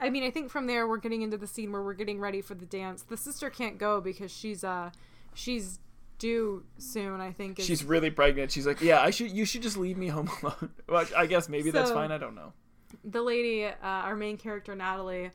[0.00, 2.40] I- mean, I think from there we're getting into the scene where we're getting ready
[2.40, 3.02] for the dance.
[3.02, 4.90] The sister can't go because she's uh
[5.34, 5.78] she's
[6.18, 7.20] due soon.
[7.20, 8.52] I think is- She's really pregnant.
[8.52, 9.30] She's like, yeah, I should.
[9.32, 10.70] You should just leave me home alone.
[10.88, 12.12] well, I guess maybe that's fine.
[12.12, 12.52] I don't know.
[13.04, 15.30] the lady, uh, our main character Natalie.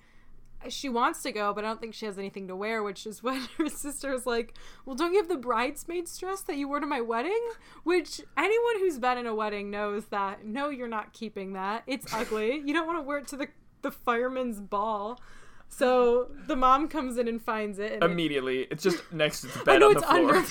[0.67, 3.24] She wants to go, but I don't think she has anything to wear, which is
[3.24, 4.54] when her sister is like,
[4.86, 7.39] Well, don't you have the bridesmaid's dress that you wore to my wedding?
[7.84, 11.84] Which anyone who's been in a wedding knows that no, you're not keeping that.
[11.88, 12.62] It's ugly.
[12.65, 13.48] You don't want to wear it to the,
[13.84, 15.22] the fireman's ball.
[15.69, 17.93] So the mom comes in and finds it.
[17.93, 20.36] And it- Immediately, it's just next to the I bed know on it's the floor.
[20.36, 20.48] under.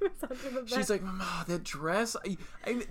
[0.00, 0.70] it's under the bed.
[0.70, 2.16] She's like, Mama, that dress.
[2.24, 2.36] I,
[2.66, 2.82] I,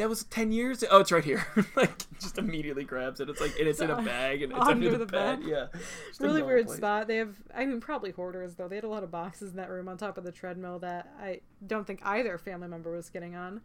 [0.00, 0.82] that was ten years.
[0.90, 1.46] Oh, it's right here.
[1.76, 3.28] like, just immediately grabs it.
[3.28, 5.40] It's like, and it's in a bag, and it's under, under the, the bed.
[5.40, 5.48] bed.
[5.48, 5.66] Yeah,
[6.08, 6.78] Just really weird place.
[6.78, 7.06] spot.
[7.06, 8.66] They have, I mean, probably hoarders though.
[8.66, 11.12] They had a lot of boxes in that room on top of the treadmill that
[11.20, 13.60] I don't think either family member was getting on.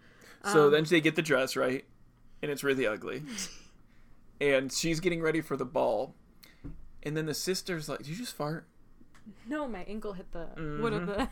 [0.52, 1.86] So Um, then they get the dress right,
[2.41, 3.24] and it's really ugly.
[4.41, 6.15] and she's getting ready for the ball,
[7.02, 8.67] and then the sister's like, "Did you just fart?"
[9.48, 10.50] No, my ankle hit the
[10.82, 11.30] wood of the.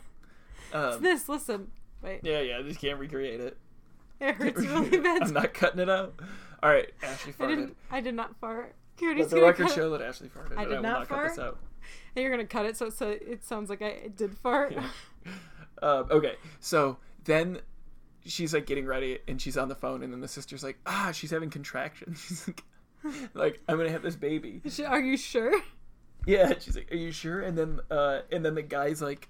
[0.72, 1.70] Um, this, listen,
[2.02, 3.58] wait, yeah, yeah, I just can't recreate it.
[4.20, 5.22] It hurts really bad.
[5.22, 6.20] I'm not cutting it out.
[6.62, 7.48] All right, Ashley I farted.
[7.48, 7.76] didn't.
[7.90, 8.74] I did not fart.
[9.00, 10.56] Let Cody's the gonna record show that Ashley farted.
[10.56, 11.48] I did I will not not cut this fart.
[11.48, 11.58] out.
[12.16, 14.74] and you're gonna cut it so so it sounds like I did fart.
[15.82, 17.60] Um, okay, so then
[18.24, 21.10] she's like getting ready and she's on the phone, and then the sister's like, ah,
[21.12, 22.20] she's having contractions.
[22.28, 22.64] She's like,
[23.34, 24.62] like I'm gonna have this baby.
[24.68, 25.52] She- Are you sure?
[26.26, 27.42] Yeah, she's like, are you sure?
[27.42, 29.28] And then, uh, and then the guy's like,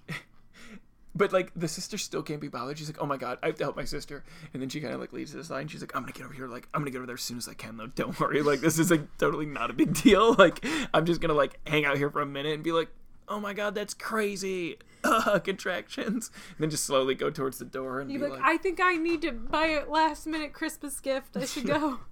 [1.15, 2.77] but like the sister still can't be bothered.
[2.77, 4.23] She's like, oh my god, I have to help my sister.
[4.53, 5.71] And then she kind of like leaves to the side.
[5.71, 6.47] She's like, I'm gonna get over here.
[6.47, 7.77] Like, I'm gonna get over there as soon as I can.
[7.77, 8.41] Though, don't worry.
[8.41, 10.33] Like, this is like totally not a big deal.
[10.33, 12.89] Like, I'm just gonna like hang out here for a minute and be like,
[13.27, 14.77] oh my god, that's crazy.
[15.05, 16.31] Uh, contractions.
[16.49, 18.79] And then just slowly go towards the door and You're be like, like, I think
[18.81, 21.37] I need to buy a last minute Christmas gift.
[21.37, 21.99] I should go.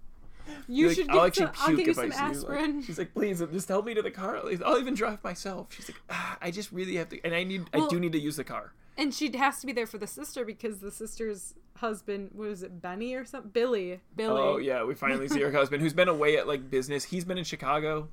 [0.67, 1.51] You like, should I'll get some.
[1.57, 2.09] I'll you some see you.
[2.09, 2.81] Like, aspirin.
[2.83, 4.35] she's like, please, just help me to the car.
[4.35, 4.61] at least.
[4.63, 5.73] I'll even drive myself.
[5.73, 8.19] She's like, ah, I just really have to, and I need, I do need to
[8.19, 8.73] use the car.
[8.97, 12.81] And she has to be there for the sister because the sister's husband was it
[12.81, 13.51] Benny or something?
[13.51, 14.01] Billy.
[14.15, 14.41] Billy.
[14.41, 17.03] Oh yeah, we finally see her husband, who's been away at like business.
[17.03, 18.09] He's been in Chicago,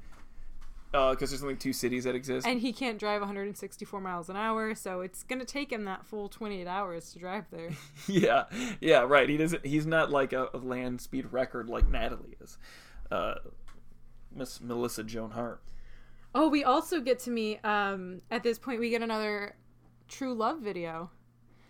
[0.93, 2.47] because there's only two cities that exist.
[2.47, 6.29] And he can't drive 164 miles an hour, so it's gonna take him that full
[6.29, 7.71] 28 hours to drive there.
[8.07, 8.45] yeah,
[8.81, 9.29] yeah, right.
[9.29, 9.65] He doesn't.
[9.65, 12.59] He's not like a, a land speed record like Natalie is.
[13.11, 13.35] Uh,
[14.35, 15.61] Miss Melissa Joan Hart.
[16.35, 17.65] oh, we also get to meet.
[17.65, 19.57] Um, at this point, we get another
[20.11, 21.11] True Love video,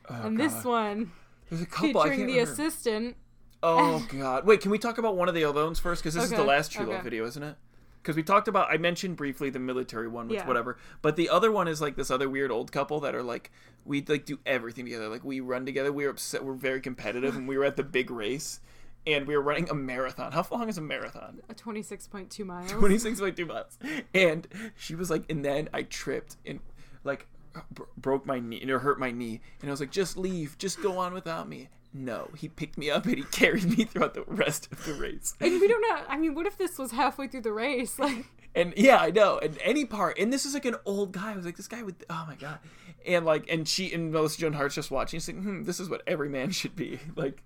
[0.08, 1.12] Oh, and this one
[1.48, 2.00] there's a couple.
[2.00, 2.50] I featuring can't the remember.
[2.52, 3.16] assistant.
[3.62, 4.46] Oh god!
[4.46, 6.02] Wait, can we talk about one of the Alones first?
[6.02, 7.56] Because this is the last True Love video, isn't it?
[8.02, 10.46] Because we talked about, I mentioned briefly the military one, which Yeah.
[10.48, 10.78] whatever.
[11.02, 13.50] But the other one is like this other weird old couple that are like
[13.84, 15.08] we like do everything together.
[15.08, 15.92] Like we run together.
[15.92, 16.42] We were upset.
[16.44, 18.60] We're very competitive, and we were at the big race,
[19.06, 20.32] and we were running a marathon.
[20.32, 21.40] How long is a marathon?
[21.50, 22.70] A 26.2 miles.
[22.72, 23.78] Twenty six point two miles.
[24.14, 26.60] And she was like, and then I tripped and
[27.04, 27.26] like
[27.96, 30.98] broke my knee or hurt my knee, and I was like, just leave, just go
[30.98, 31.68] on without me.
[31.92, 35.34] No, he picked me up and he carried me throughout the rest of the race.
[35.40, 36.04] And we don't know.
[36.08, 37.98] I mean, what if this was halfway through the race?
[37.98, 39.38] Like, And yeah, I know.
[39.38, 41.32] And any part, and this is like an old guy.
[41.32, 42.58] I was like, this guy with, oh my god.
[43.06, 45.18] And like, and she and Melissa Joan Hart's just watching.
[45.18, 46.98] She's like, hmm, this is what every man should be.
[47.16, 47.42] Like,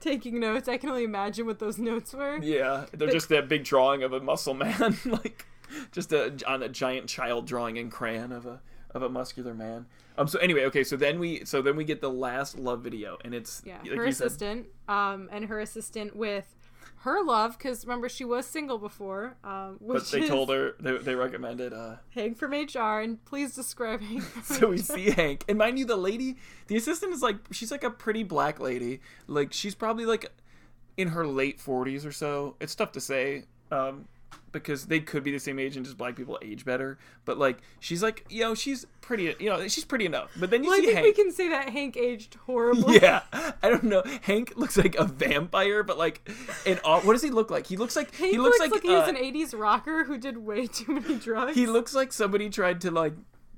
[0.00, 0.68] taking notes.
[0.68, 2.38] I can only imagine what those notes were.
[2.38, 5.46] yeah, they're just that big drawing of a muscle man, like
[5.92, 8.60] just a on a giant child drawing in crayon of a
[8.94, 9.86] of a muscular man.
[10.16, 10.26] Um.
[10.28, 10.84] So anyway, okay.
[10.84, 13.92] So then we so then we get the last love video, and it's Yeah, like
[13.96, 16.54] her you said- assistant, um, and her assistant with
[16.98, 20.96] her love, because remember she was single before, um, which but they told her they,
[20.96, 24.22] they recommended uh Hank from HR, and please describe Hank.
[24.44, 26.36] So we see Hank, and mind you, the lady,
[26.68, 29.00] the assistant is like she's like a pretty black lady.
[29.26, 30.30] Like she's probably like
[30.96, 32.54] in her late forties or so.
[32.60, 34.06] It's tough to say, um,
[34.52, 36.98] because they could be the same age and just black people age better.
[37.24, 40.30] But like she's like you know she's pretty you know she's pretty enough.
[40.36, 41.06] But then you Well, I see think Hank.
[41.16, 42.98] we can say that Hank aged horribly.
[43.02, 43.22] Yeah,
[43.62, 44.02] I don't know.
[44.22, 46.28] Hank looks like a vampire, but like,
[46.64, 47.66] in all, what does he look like?
[47.66, 50.38] He looks like Hank he looks, like, he was uh, an '80s rocker who did
[50.38, 51.54] way too many drugs.
[51.54, 53.14] he looks like somebody tried to like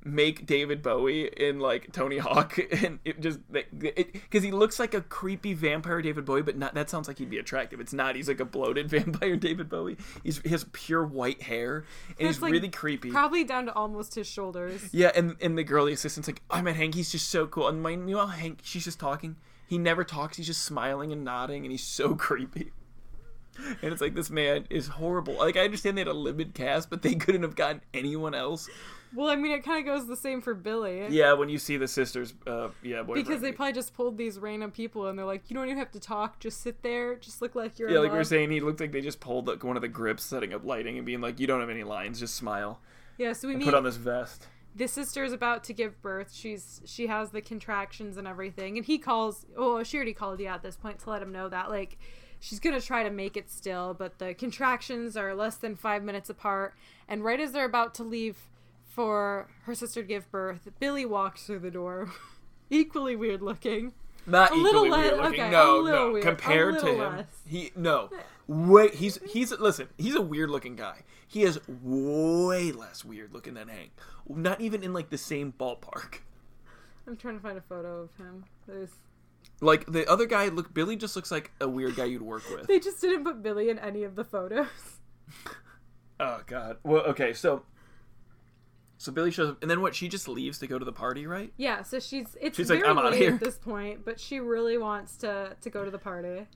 [0.06, 5.00] make David Bowie in like Tony Hawk, and it just because he looks like a
[5.00, 7.80] creepy vampire David Bowie, but not that sounds like he'd be attractive.
[7.80, 8.16] It's not.
[8.16, 9.96] He's like a bloated vampire David Bowie.
[10.22, 11.84] He's he has pure white hair,
[12.18, 13.10] and he's like, really creepy.
[13.10, 14.88] Probably down to almost his shoulders.
[14.92, 16.94] Yeah, and and the girl, the assistant's like, oh, I met Hank.
[16.94, 17.68] He's just so cool.
[17.68, 19.36] And know Hank, she's just talking.
[19.66, 20.36] He never talks.
[20.36, 22.72] He's just smiling and nodding, and he's so creepy.
[23.82, 25.34] And it's like this man is horrible.
[25.34, 28.68] Like I understand they had a limited cast, but they couldn't have gotten anyone else.
[29.14, 31.06] Well, I mean, it kind of goes the same for Billy.
[31.08, 33.02] Yeah, when you see the sisters, uh, yeah.
[33.02, 35.92] Because they probably just pulled these random people, and they're like, you don't even have
[35.92, 37.88] to talk, just sit there, just look like you're.
[37.88, 39.88] Yeah, like we are saying, he looked like they just pulled like, one of the
[39.88, 42.80] grips, setting up lighting, and being like, you don't have any lines, just smile.
[43.16, 43.64] Yeah, so we meet.
[43.64, 44.48] Put on this vest.
[44.74, 46.34] The sister is about to give birth.
[46.34, 49.46] She's she has the contractions and everything, and he calls.
[49.56, 51.96] Oh, she already called you at this point to let him know that like
[52.40, 56.30] she's gonna try to make it still, but the contractions are less than five minutes
[56.30, 56.74] apart.
[57.08, 58.36] And right as they're about to leave
[58.88, 62.10] for her sister to give birth, Billy walks through the door,
[62.70, 63.92] equally weird looking.
[64.28, 65.40] Not A equally little less- looking.
[65.40, 66.12] okay, no, no.
[66.12, 67.26] weird, Compared to him, less.
[67.46, 68.10] he no.
[68.48, 69.88] Wait, he's he's listen.
[69.98, 71.02] He's a weird looking guy.
[71.28, 73.90] He is way less weird looking than Hank.
[74.28, 76.18] Not even in like the same ballpark.
[77.06, 78.44] I'm trying to find a photo of him.
[78.66, 78.90] There's
[79.60, 80.74] Like the other guy, look.
[80.74, 82.66] Billy just looks like a weird guy you'd work with.
[82.66, 84.66] they just didn't put Billy in any of the photos.
[86.18, 86.78] Oh God.
[86.82, 87.34] Well, okay.
[87.34, 87.62] So,
[88.96, 89.94] so Billy shows up, and then what?
[89.94, 91.52] She just leaves to go to the party, right?
[91.58, 94.18] Yeah, so she's it's She's like, very "I'm outta late here." at this point, but
[94.18, 96.46] she really wants to to go to the party.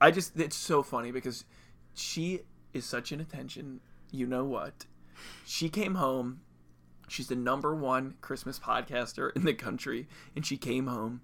[0.00, 1.44] I just it's so funny because
[1.94, 3.80] she is such an attention.
[4.12, 4.86] You know what?
[5.44, 6.42] She came home.
[7.08, 11.22] She's the number one Christmas podcaster in the country, and she came home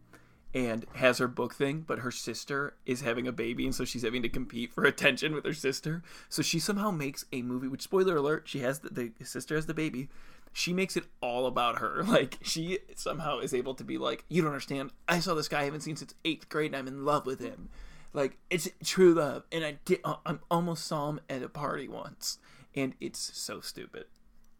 [0.58, 4.02] and has her book thing, but her sister is having a baby, and so she's
[4.02, 6.02] having to compete for attention with her sister.
[6.28, 7.68] So she somehow makes a movie.
[7.68, 10.08] Which spoiler alert, she has the, the sister has the baby.
[10.52, 12.02] She makes it all about her.
[12.08, 14.90] Like she somehow is able to be like, you don't understand.
[15.06, 17.38] I saw this guy I haven't seen since eighth grade, and I'm in love with
[17.38, 17.68] him.
[18.12, 20.00] Like it's true love, and I did.
[20.04, 22.38] I almost saw him at a party once,
[22.74, 24.06] and it's so stupid.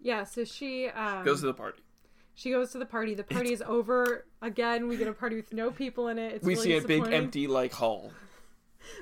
[0.01, 1.81] Yeah, so she um, Goes to the party.
[2.39, 3.15] She goes to the party.
[3.15, 4.87] The party is over again.
[4.87, 6.35] We get a party with no people in it.
[6.35, 8.13] It's We really see a big empty like hall.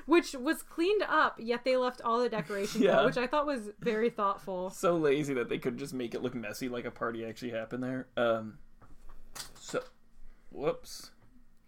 [0.07, 2.97] which was cleaned up, yet they left all the decorations Yeah.
[2.97, 4.71] out, which I thought was very thoughtful.
[4.71, 7.83] so lazy that they could just make it look messy like a party actually happened
[7.83, 8.07] there.
[8.17, 8.57] Um
[9.59, 9.83] so
[10.51, 11.11] whoops.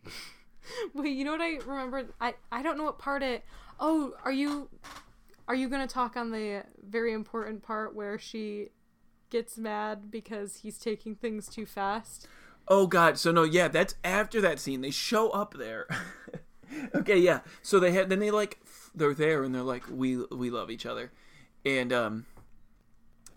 [0.95, 2.05] Wait, you know what I remember?
[2.19, 3.43] I I don't know what part it.
[3.79, 4.69] Oh, are you
[5.47, 8.69] are you gonna talk on the very important part where she
[9.29, 12.27] gets mad because he's taking things too fast?
[12.67, 14.81] Oh god, so no, yeah, that's after that scene.
[14.81, 15.87] They show up there.
[16.95, 17.39] okay, yeah.
[17.61, 18.59] So they had then they like
[18.93, 21.11] they're there and they're like we we love each other.
[21.65, 22.25] And um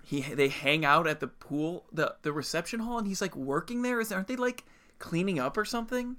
[0.04, 3.82] he they hang out at the pool, the the reception hall and he's like working
[3.82, 4.00] there.
[4.00, 4.64] Is aren't they like
[4.98, 6.16] cleaning up or something?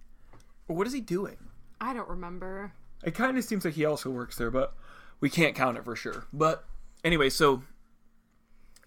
[0.67, 1.37] Or what is he doing?
[1.79, 2.73] I don't remember.
[3.03, 4.75] It kind of seems like he also works there, but
[5.19, 6.25] we can't count it for sure.
[6.31, 6.65] But
[7.03, 7.63] anyway, so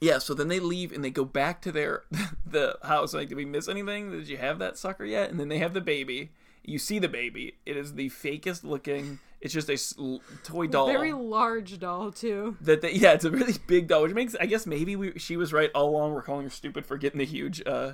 [0.01, 2.03] yeah, so then they leave and they go back to their
[2.47, 3.15] the house.
[3.15, 4.11] Like, did we miss anything?
[4.11, 5.31] Did you have that sucker yet?
[5.31, 6.31] And then they have the baby.
[6.65, 7.55] You see the baby.
[7.65, 9.21] It is the fakest looking.
[9.41, 10.87] It's just a toy doll.
[10.89, 12.57] Very large doll too.
[12.63, 15.37] that they, yeah, it's a really big doll, which makes I guess maybe we, she
[15.37, 16.13] was right all along.
[16.13, 17.93] We're calling her stupid for getting the huge uh,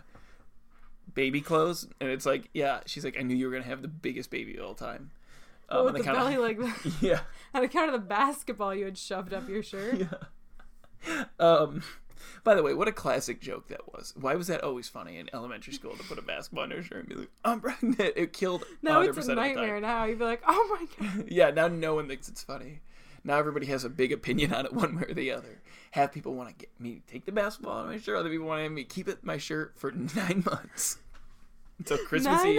[1.15, 3.89] baby clothes, and it's like yeah, she's like I knew you were gonna have the
[3.89, 5.11] biggest baby of all time.
[5.69, 6.93] Um, Oh, with the belly like that.
[7.01, 7.21] yeah.
[7.55, 9.95] On account of the basketball you had shoved up your shirt.
[9.99, 10.07] Yeah.
[11.39, 11.83] Um.
[12.45, 14.15] By the way, what a classic joke that was.
[14.21, 17.01] Why was that always funny in elementary school to put a basketball on your shirt
[17.01, 18.01] and be like, "I'm pregnant"?
[18.17, 18.65] It killed.
[18.83, 19.81] Now 100% it's a nightmare.
[19.81, 21.25] Now you'd be like, oh my god.
[21.31, 21.51] Yeah.
[21.51, 22.81] Now no one thinks it's funny.
[23.25, 25.61] Now everybody has a big opinion on it, one way or the other.
[25.93, 28.17] Half people want to get me to take the basketball on my shirt.
[28.17, 30.99] Other people want to have me keep it my shirt for nine months
[31.79, 32.57] until Christmas Nine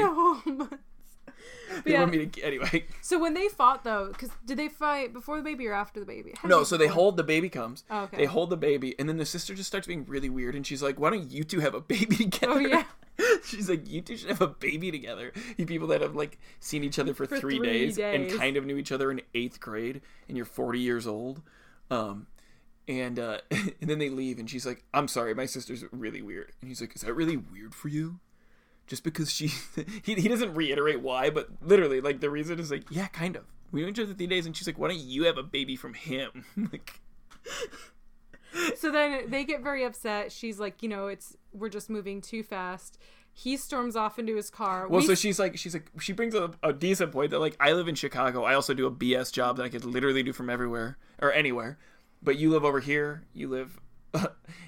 [0.47, 0.79] Eve.
[1.25, 1.75] Whole months.
[1.75, 2.85] But They yeah, want me to anyway.
[3.01, 6.05] so when they fought though, because did they fight before the baby or after the
[6.05, 6.33] baby?
[6.37, 7.83] How No, so they hold the baby comes.
[7.89, 8.17] Oh, okay.
[8.17, 10.83] They hold the baby, and then the sister just starts being really weird, and she's
[10.83, 12.83] like, "Why don't you two have a baby together?" Oh, yeah.
[13.45, 16.83] she's like, "You two should have a baby together." You people that have like seen
[16.83, 19.59] each other for, For three, three days, and kind of knew each other in eighth
[19.59, 21.41] grade, and you're 40 years old.
[21.91, 22.27] Um,
[22.87, 26.51] and uh, and then they leave, and she's like, "I'm sorry, my sister's really weird,"
[26.61, 28.19] and he's like, "Is that really weird for you?"
[28.87, 29.47] Just because she,
[30.03, 33.43] he, he doesn't reiterate why, but literally, like the reason is like, yeah, kind of.
[33.71, 35.95] We each other three days, and she's like, "Why don't you have a baby from
[35.95, 36.99] him?" like,
[38.77, 40.31] So then they get very upset.
[40.31, 42.99] She's like, you know, it's we're just moving too fast.
[43.35, 44.87] He storms off into his car.
[44.87, 47.57] well, We- so she's like, she's like, she brings up a decent point that like,
[47.59, 48.43] I live in Chicago.
[48.43, 51.79] I also do a BS job that I could literally do from everywhere or anywhere.
[52.21, 53.23] But you live over here.
[53.33, 53.79] You live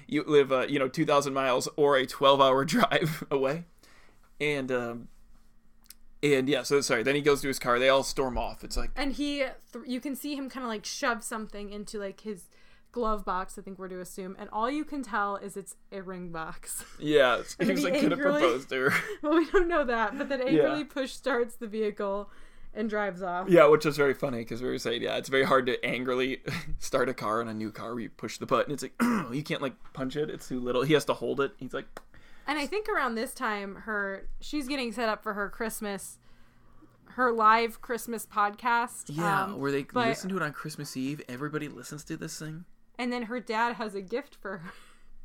[0.08, 3.66] you live uh, you know 2000 miles or a 12 hour drive away
[4.40, 5.08] and um
[6.22, 7.78] and yeah so sorry then he goes to his car.
[7.78, 8.64] They all storm off.
[8.64, 9.38] It's like and he
[9.72, 12.44] th- you can see him kind of like shove something into like his
[12.92, 16.00] glove box i think we're to assume and all you can tell is it's a
[16.00, 16.82] ring box.
[16.98, 18.94] Yeah he then was like gonna angrily- propose to her.
[19.22, 22.30] Well we don't know that but then angrily push starts the vehicle
[22.72, 23.50] and drives off.
[23.50, 26.40] Yeah which is very funny because we were saying yeah it's very hard to angrily
[26.78, 28.72] start a car on a new car where you push the button.
[28.72, 28.94] It's like
[29.30, 30.30] you can't like punch it.
[30.30, 30.82] It's too little.
[30.82, 31.52] He has to hold it.
[31.58, 31.86] He's like
[32.46, 36.18] And I think around this time, her she's getting set up for her Christmas,
[37.10, 39.04] her live Christmas podcast.
[39.08, 42.38] yeah um, where they but- listen to it on christmas eve everybody listens to this
[42.38, 42.64] thing
[42.98, 44.72] and then her dad has a gift for her.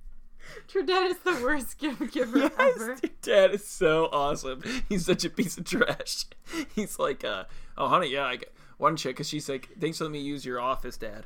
[0.73, 2.87] her dad is the worst gift giver ever.
[3.03, 4.61] Your dad is so awesome.
[4.89, 6.25] He's such a piece of trash.
[6.75, 7.45] He's like, uh,
[7.77, 10.43] oh, honey, yeah, I got one chick, because she's like, thanks for letting me use
[10.45, 11.25] your office, dad.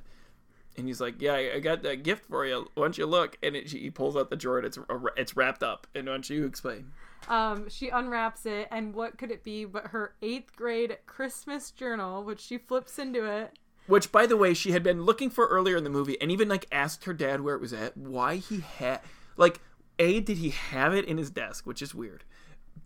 [0.78, 2.68] And he's like, yeah, I got that gift for you.
[2.76, 3.38] Why don't you look?
[3.42, 4.78] And it, she, he pulls out the drawer, and it's
[5.16, 5.88] it's wrapped up.
[5.96, 6.92] And why don't you explain?
[7.28, 12.24] Um, she unwraps it, and what could it be but her eighth grade Christmas journal,
[12.24, 13.58] which she flips into it.
[13.88, 16.50] Which, by the way, she had been looking for earlier in the movie, and even
[16.50, 19.00] like asked her dad where it was at, why he had,
[19.38, 19.62] like,
[19.98, 22.24] a did he have it in his desk, which is weird.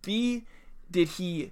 [0.01, 0.45] B
[0.91, 1.51] did he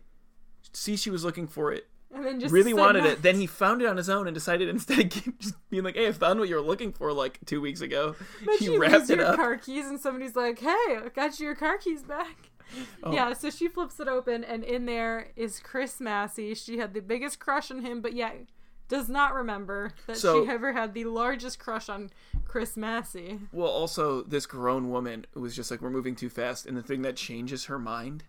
[0.73, 3.21] see she was looking for it And then just really wanted it.
[3.21, 5.95] Then he found it on his own and decided instead of keep- just being like,
[5.95, 8.79] "Hey, I found what you were looking for like two weeks ago." But he you
[8.79, 9.35] wrapped it your up.
[9.35, 12.49] car keys, and somebody's like, "Hey, I got you your car keys back."
[13.03, 13.13] Oh.
[13.13, 16.53] Yeah, so she flips it open, and in there is Chris Massey.
[16.53, 18.35] She had the biggest crush on him, but yet
[18.89, 22.09] does not remember that So- she ever had the largest crush on
[22.45, 23.39] Chris Massey.
[23.51, 26.81] Well, also this grown woman who was just like, "We're moving too fast," and the
[26.83, 28.23] thing that changes her mind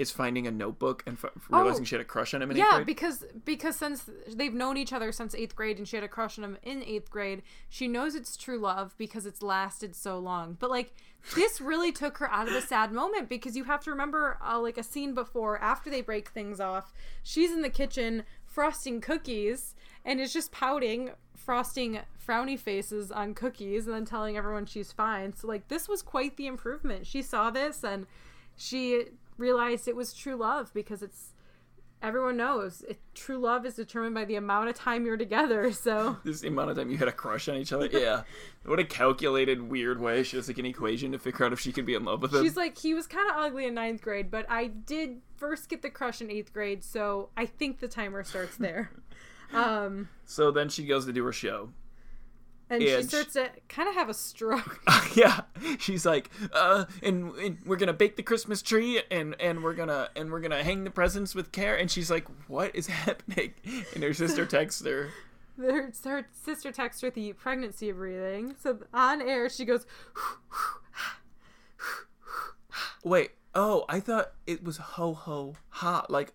[0.00, 1.84] is finding a notebook and f- realizing Oh.
[1.84, 4.92] she had a crush on him in eighth Yeah, because because since they've known each
[4.94, 7.86] other since eighth grade, and she had a crush on him in eighth grade, she
[7.86, 10.56] knows it's true love because it's lasted so long.
[10.58, 10.94] But like
[11.34, 14.58] this really took her out of the sad moment because you have to remember uh,
[14.58, 19.74] like a scene before after they break things off, she's in the kitchen frosting cookies
[20.04, 25.34] and is just pouting, frosting frowny faces on cookies, and then telling everyone she's fine.
[25.36, 27.06] So like this was quite the improvement.
[27.06, 28.06] She saw this and
[28.56, 29.04] she
[29.40, 31.32] realized it was true love because it's
[32.02, 35.70] everyone knows it, true love is determined by the amount of time you're together.
[35.86, 37.86] So This amount of time you had a crush on each other.
[37.92, 38.22] Yeah,
[38.64, 40.22] what a calculated, weird way.
[40.22, 42.34] She has like an equation to figure out if she could be in love with
[42.34, 42.42] him.
[42.42, 45.82] she's like, he was kind of ugly in ninth grade, but I did first get
[45.82, 48.90] the crush in eighth grade, so I think the timer starts there.
[49.52, 51.70] um, so then she goes to do her show.
[52.70, 54.80] and she And starts to kind of have a stroke.
[55.14, 55.39] yeah,
[55.78, 60.08] she's like, uh, and, and we're gonna bake the Christmas tree, and and we're gonna
[60.16, 61.76] and we're gonna hang the presents with care.
[61.76, 63.54] And she's like, what is happening?
[63.94, 65.10] And her sister texts her.
[65.60, 68.56] her, her sister texts her the pregnancy of breathing.
[68.62, 69.86] So on air, she goes,
[73.04, 76.04] Wait, oh, I thought it was ho ho ha.
[76.08, 76.32] Like,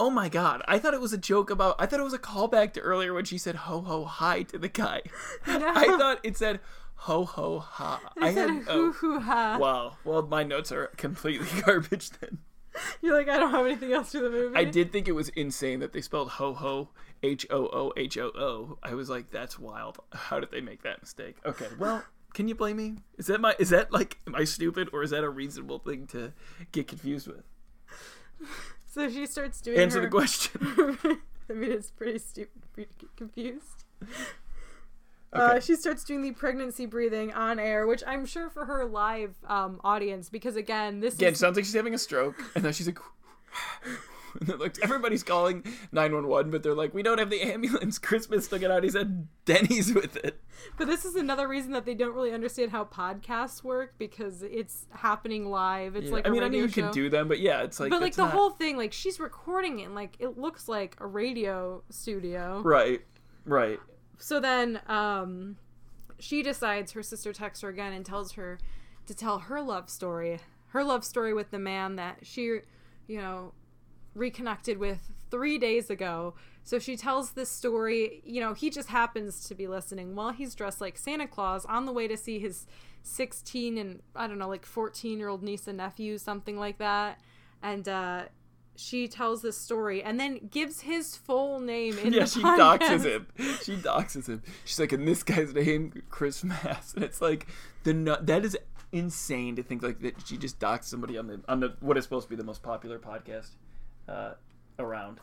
[0.00, 1.76] oh my god, I thought it was a joke about.
[1.78, 4.58] I thought it was a callback to earlier when she said ho ho hi to
[4.58, 5.02] the guy.
[5.46, 6.60] I thought it said
[6.98, 8.00] ho ho ha.
[8.20, 9.58] I I said, had hoo oh, hoo ha.
[9.60, 9.96] wow.
[10.04, 12.38] Well, my notes are completely garbage then.
[13.02, 14.56] You're like, I don't have anything else to the movie.
[14.56, 16.90] I did think it was insane that they spelled ho ho
[17.22, 18.78] H O O H O O.
[18.82, 19.98] I was like, that's wild.
[20.12, 21.36] How did they make that mistake?
[21.44, 22.96] Okay, well, can you blame me?
[23.16, 26.06] Is that my is that like am I stupid or is that a reasonable thing
[26.08, 26.32] to
[26.72, 27.44] get confused with?
[28.90, 30.06] So she starts doing Answer her...
[30.06, 30.60] the question.
[31.50, 32.62] I mean, it's pretty stupid.
[32.72, 33.84] Pretty confused.
[35.32, 39.34] Uh, she starts doing the pregnancy breathing on air, which I'm sure for her live
[39.46, 42.72] um, audience, because again, this Again, is sounds like she's having a stroke, and then
[42.72, 42.98] she's like,
[44.58, 47.98] like, everybody's calling 911, but they're like, we don't have the ambulance.
[47.98, 48.84] Christmas took it out.
[48.84, 50.40] He said Denny's with it.
[50.76, 54.86] But this is another reason that they don't really understand how podcasts work because it's
[54.90, 55.94] happening live.
[55.96, 56.82] It's like I a mean, I know you show.
[56.82, 59.20] can do them, but yeah, it's like, but like the not- whole thing, like she's
[59.20, 62.60] recording it, and, like it looks like a radio studio.
[62.64, 63.02] right,
[63.44, 63.78] right.
[64.18, 65.56] So then, um,
[66.18, 68.58] she decides her sister texts her again and tells her
[69.06, 72.42] to tell her love story, her love story with the man that she,
[73.06, 73.52] you know,
[74.14, 76.34] reconnected with three days ago.
[76.64, 78.20] So she tells this story.
[78.24, 81.86] You know, he just happens to be listening while he's dressed like Santa Claus on
[81.86, 82.66] the way to see his
[83.02, 87.20] 16 and I don't know, like 14 year old niece and nephew, something like that.
[87.62, 88.24] And, uh,
[88.78, 92.78] she tells this story and then gives his full name in yeah, she podcast.
[92.78, 93.26] doxes him.
[93.62, 94.42] She doxes him.
[94.64, 97.46] She's like, and this guy's name, Chris Mass, and it's like
[97.82, 98.56] the that is
[98.92, 100.26] insane to think like that.
[100.26, 102.62] She just doxed somebody on the on the what is supposed to be the most
[102.62, 103.50] popular podcast
[104.08, 104.34] uh,
[104.78, 105.20] around.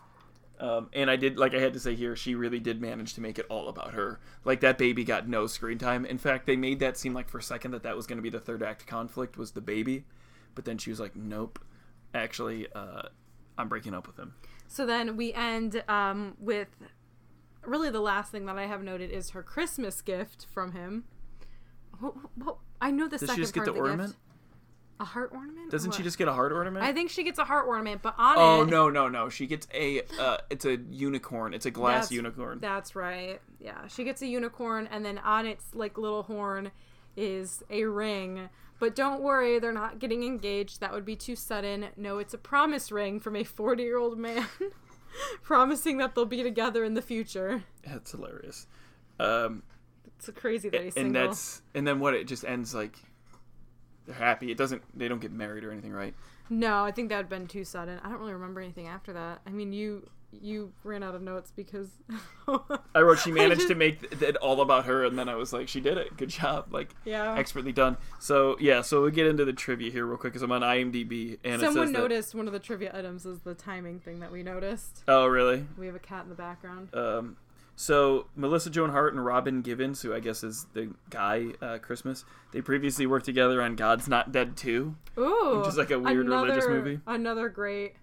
[0.58, 3.22] Um, and I did, like I had to say here, she really did manage to
[3.22, 4.22] make it all about her.
[4.46, 6.06] Like that baby got no screen time.
[6.06, 8.24] In fact, they made that seem like for a second that that was going to
[8.24, 10.06] be the third act conflict was the baby,
[10.54, 11.60] but then she was like, nope,
[12.14, 13.10] actually, uh,
[13.58, 14.34] I'm breaking up with him.
[14.68, 16.70] So then we end um, with
[17.66, 21.06] really the last thing that I have noted is her Christmas gift from him.
[22.00, 24.10] What, what, I know the Does second she just get the of the ornament?
[24.10, 24.20] gift.
[24.98, 25.72] A heart ornament?
[25.72, 26.86] Doesn't she just get a heart ornament?
[26.86, 28.70] I think she gets a heart ornament, but on oh it.
[28.70, 29.28] no no no!
[29.28, 31.54] She gets a uh, it's a unicorn.
[31.54, 32.60] It's a glass That's- unicorn.
[32.62, 33.42] That's right.
[33.60, 36.72] Yeah, she gets a unicorn, and then on its like little horn
[37.18, 38.48] is a ring.
[38.80, 40.82] But don't worry, they're not getting engaged.
[40.82, 41.88] That would be too sudden.
[41.96, 44.46] No, it's a promise ring from a forty-year-old man,
[45.44, 47.64] promising that they'll be together in the future.
[47.86, 48.68] That's hilarious.
[49.20, 49.64] Um,
[50.18, 51.22] It's crazy that he's single.
[51.22, 52.14] and that's and then what?
[52.14, 52.98] It just ends like
[54.06, 54.52] they're happy.
[54.52, 54.82] It doesn't.
[54.98, 56.14] They don't get married or anything, right?
[56.50, 58.00] No, I think that would have been too sudden.
[58.04, 59.42] I don't really remember anything after that.
[59.48, 60.08] I mean, you
[60.42, 61.90] you ran out of notes because
[62.94, 65.36] I wrote she managed just- to make th- it all about her, and then I
[65.36, 66.16] was like, she did it.
[66.18, 66.68] Good job.
[66.72, 67.36] Like yeah.
[67.36, 67.98] expertly done.
[68.20, 71.38] So yeah, so we get into the trivia here real quick because I'm on IMDb
[71.44, 74.32] and Someone says that- noticed one of the trivia items is the timing thing that
[74.32, 75.04] we noticed.
[75.08, 75.66] Oh really?
[75.78, 76.90] We have a cat in the background.
[76.94, 77.38] Um,
[77.78, 82.24] so Melissa Joan Hart and Robin Givens, who I guess is the guy uh, Christmas,
[82.54, 84.96] they previously worked together on God's Not Dead 2.
[85.18, 87.02] Ooh, Which is like a weird religious movie.
[87.06, 87.96] Another great,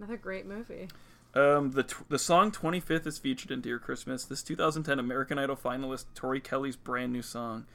[0.00, 0.88] another great movie.
[1.36, 4.24] Um, the t- the song 25th is featured in Dear Christmas.
[4.24, 7.66] This 2010 American Idol finalist Tori Kelly's brand new song.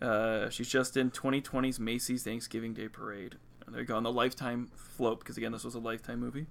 [0.00, 3.36] Uh, she's just in 2020's Macy's Thanksgiving Day Parade.
[3.66, 6.46] And there you go on the Lifetime float because again this was a Lifetime movie.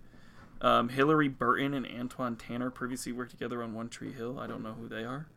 [0.59, 4.37] Um, Hilarie Burton and Antwon Tanner previously worked together on One Tree Hill.
[4.37, 5.27] I don't know who they are.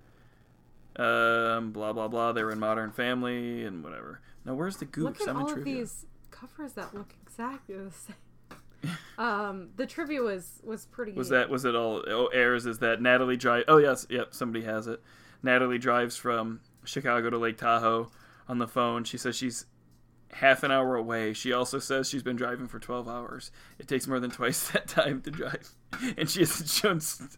[0.96, 2.32] Um, blah blah blah.
[2.32, 4.20] They were in Modern Family and whatever.
[4.44, 8.16] Now where's the Look at I'm all of these covers that look exactly the same.
[9.18, 11.12] Um, the trivia was was pretty.
[11.12, 12.03] Was that was it all?
[12.09, 13.64] Oh, airs is that Natalie drive?
[13.68, 14.35] Oh yes, yep.
[14.35, 15.03] Somebody has it.
[15.43, 18.11] Natalie drives from Chicago to Lake Tahoe
[18.49, 19.05] on the phone.
[19.05, 19.66] She says she's
[20.32, 21.32] half an hour away.
[21.32, 23.51] She also says she's been driving for 12 hours.
[23.78, 25.74] It takes more than twice that time to drive,
[26.16, 27.01] and she isn't shown.
[27.01, 27.37] St-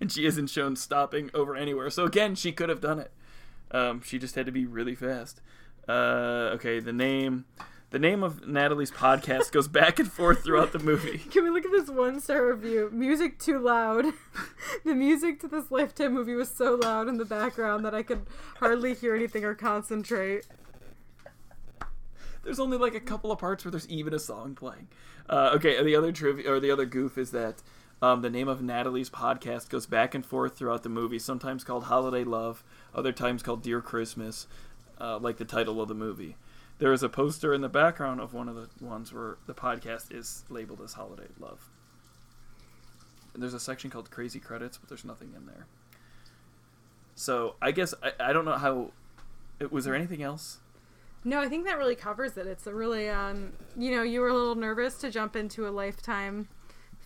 [0.00, 1.90] and she isn't shown stopping over anywhere.
[1.90, 3.12] So again, she could have done it.
[3.70, 5.40] Um, she just had to be really fast.
[5.88, 7.44] Uh, okay, the name.
[7.90, 11.16] The name of Natalie's podcast goes back and forth throughout the movie.
[11.30, 12.90] Can we look at this one star review?
[12.92, 14.04] Music too loud.
[14.84, 18.26] the music to this Lifetime movie was so loud in the background that I could
[18.58, 20.46] hardly hear anything or concentrate.
[22.44, 24.88] There's only like a couple of parts where there's even a song playing.
[25.26, 27.62] Uh, okay, the other trivia or the other goof is that
[28.02, 31.18] um, the name of Natalie's podcast goes back and forth throughout the movie.
[31.18, 32.62] Sometimes called Holiday Love,
[32.94, 34.46] other times called Dear Christmas,
[35.00, 36.36] uh, like the title of the movie.
[36.78, 40.14] There is a poster in the background of one of the ones where the podcast
[40.14, 41.68] is labeled as Holiday Love.
[43.34, 45.66] And there's a section called Crazy Credits, but there's nothing in there.
[47.14, 48.92] So I guess I, I don't know how.
[49.70, 50.58] Was there anything else?
[51.24, 52.46] No, I think that really covers it.
[52.46, 55.70] It's a really, um, you know, you were a little nervous to jump into a
[55.70, 56.46] Lifetime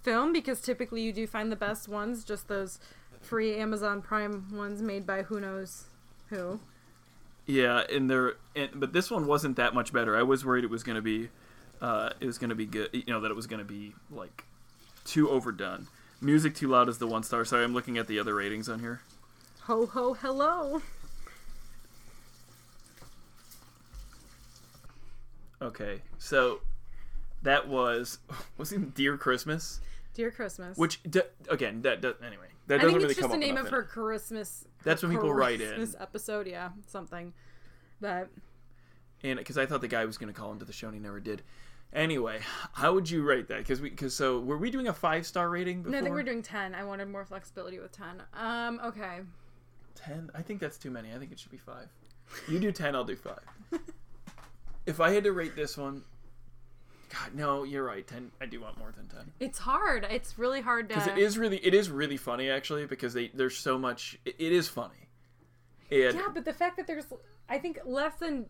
[0.02, 2.78] film because typically you do find the best ones, just those
[3.22, 5.84] free Amazon Prime ones made by who knows
[6.28, 6.60] who.
[7.52, 10.16] Yeah, and there, and, but this one wasn't that much better.
[10.16, 11.28] I was worried it was gonna be,
[11.82, 12.88] uh, it was gonna be good.
[12.94, 14.44] You know that it was gonna be like
[15.04, 15.86] too overdone.
[16.22, 17.44] Music too loud is the one star.
[17.44, 19.02] Sorry, I'm looking at the other ratings on here.
[19.64, 20.80] Ho ho hello.
[25.60, 26.60] Okay, so
[27.42, 28.18] that was
[28.56, 29.80] was it Dear Christmas,
[30.14, 30.78] Dear Christmas.
[30.78, 33.56] which d- again that does anyway that I doesn't think it's come just the name
[33.56, 33.82] of her.
[33.82, 34.64] Christmas.
[34.84, 35.78] That's her when people write in.
[35.78, 37.32] this episode, yeah, something.
[38.00, 38.28] But
[39.22, 41.00] and because I thought the guy was going to call into the show and he
[41.00, 41.42] never did.
[41.92, 42.40] Anyway,
[42.72, 43.58] how would you rate that?
[43.58, 45.92] Because we because so were we doing a five star rating before?
[45.92, 46.74] no, I think we're doing ten.
[46.74, 48.22] I wanted more flexibility with ten.
[48.34, 49.20] Um, okay.
[49.94, 50.30] ten.
[50.34, 51.12] I think that's too many.
[51.12, 51.88] I think it should be five.
[52.48, 53.42] You do ten, I'll do five.
[54.86, 56.02] if I had to rate this one,
[57.12, 58.06] God, no, you're right.
[58.06, 58.30] Ten.
[58.40, 60.06] I do want more than ten It's hard.
[60.10, 60.94] It's really hard to.
[60.94, 64.18] because it is really it is really funny actually because they there's so much.
[64.24, 65.08] It, it is funny.
[65.90, 67.04] And Yeah, but the fact that there's,
[67.50, 68.46] I think less than,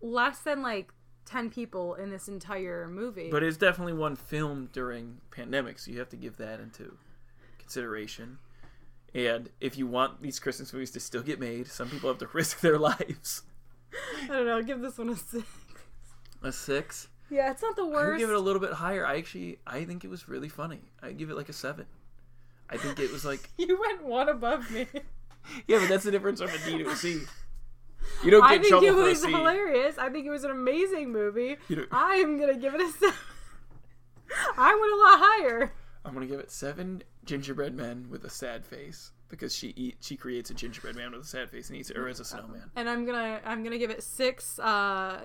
[0.00, 0.92] less than like
[1.24, 3.30] ten people in this entire movie.
[3.30, 6.96] but it's definitely one film during pandemic, so you have to give that into
[7.58, 8.38] consideration.
[9.14, 12.26] And if you want these Christmas movies to still get made, some people have to
[12.32, 13.42] risk their lives.
[14.24, 14.56] I don't know.
[14.56, 15.46] I'll give this one a six.
[16.42, 17.08] A six.
[17.30, 17.96] Yeah, it's not the worst.
[17.96, 18.18] I would worst.
[18.20, 19.06] give it a little bit higher.
[19.06, 20.80] I actually, I think it was really funny.
[21.02, 21.86] I give it like a seven.
[22.70, 24.86] I think it was like, you went one above me.
[25.66, 27.20] yeah, but that's the difference from a D to a C.
[28.24, 29.98] You don't get I in think trouble it was hilarious.
[29.98, 31.56] I think it was an amazing movie.
[31.68, 33.14] You don't- I am gonna give it a seven.
[34.56, 35.72] I went a lot higher.
[36.04, 40.16] I'm gonna give it seven gingerbread men with a sad face because she eat she
[40.16, 42.70] creates a gingerbread man with a sad face and eats it or as a snowman.
[42.76, 45.20] And I'm gonna I'm gonna give it six uh,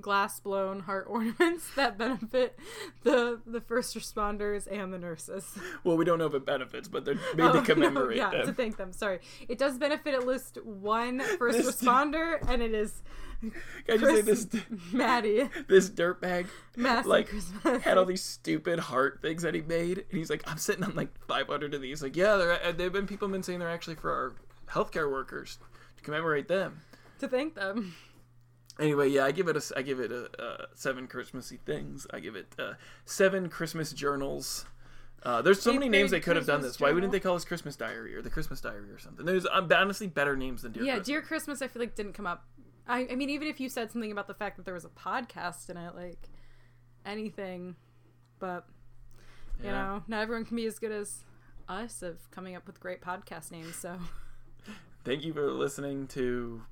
[0.00, 2.58] glass blown heart ornaments that benefit
[3.02, 5.58] the the first responders and the nurses.
[5.84, 8.30] Well, we don't know if it benefits, but they're made Oh, to no, commemorate yeah,
[8.30, 8.92] to thank them.
[8.92, 13.02] Sorry, it does benefit at least one first This- responder, and it is
[13.40, 13.52] Can
[13.88, 14.46] I just say this
[14.92, 15.48] Maddie.
[15.68, 17.82] this dirtbag like Christmas.
[17.82, 20.94] had all these stupid heart things that he made, and he's like, I'm sitting on
[20.94, 22.02] like 500 of these.
[22.02, 24.34] Like, yeah, they're uh, they've been people have been saying they're actually for our
[24.70, 25.58] healthcare workers
[25.96, 26.80] to commemorate them.
[27.20, 27.94] to thank them.
[28.78, 32.06] Anyway, yeah, I give it a I give it a, uh seven Christmassy things.
[32.12, 32.74] I give it uh,
[33.04, 34.66] seven Christmas journals.
[35.22, 36.78] Uh, there's so many names they could have done this.
[36.78, 39.26] Why wouldn't they call this Christmas Diary or the Christmas Diary or something?
[39.26, 41.06] There's um, honestly better names than Dear yeah, Christmas.
[41.06, 42.44] Dear Christmas, I feel like didn't come up.
[42.86, 44.88] I, I mean, even if you said something about the fact that there was a
[44.90, 46.28] podcast in it, like
[47.04, 47.74] anything,
[48.38, 48.66] but
[49.58, 49.72] you Yeah.
[49.72, 51.24] know, not everyone can be as good as
[51.68, 53.74] us of coming up with great podcast names.
[53.74, 53.98] So
[55.04, 56.62] Thank you for listening to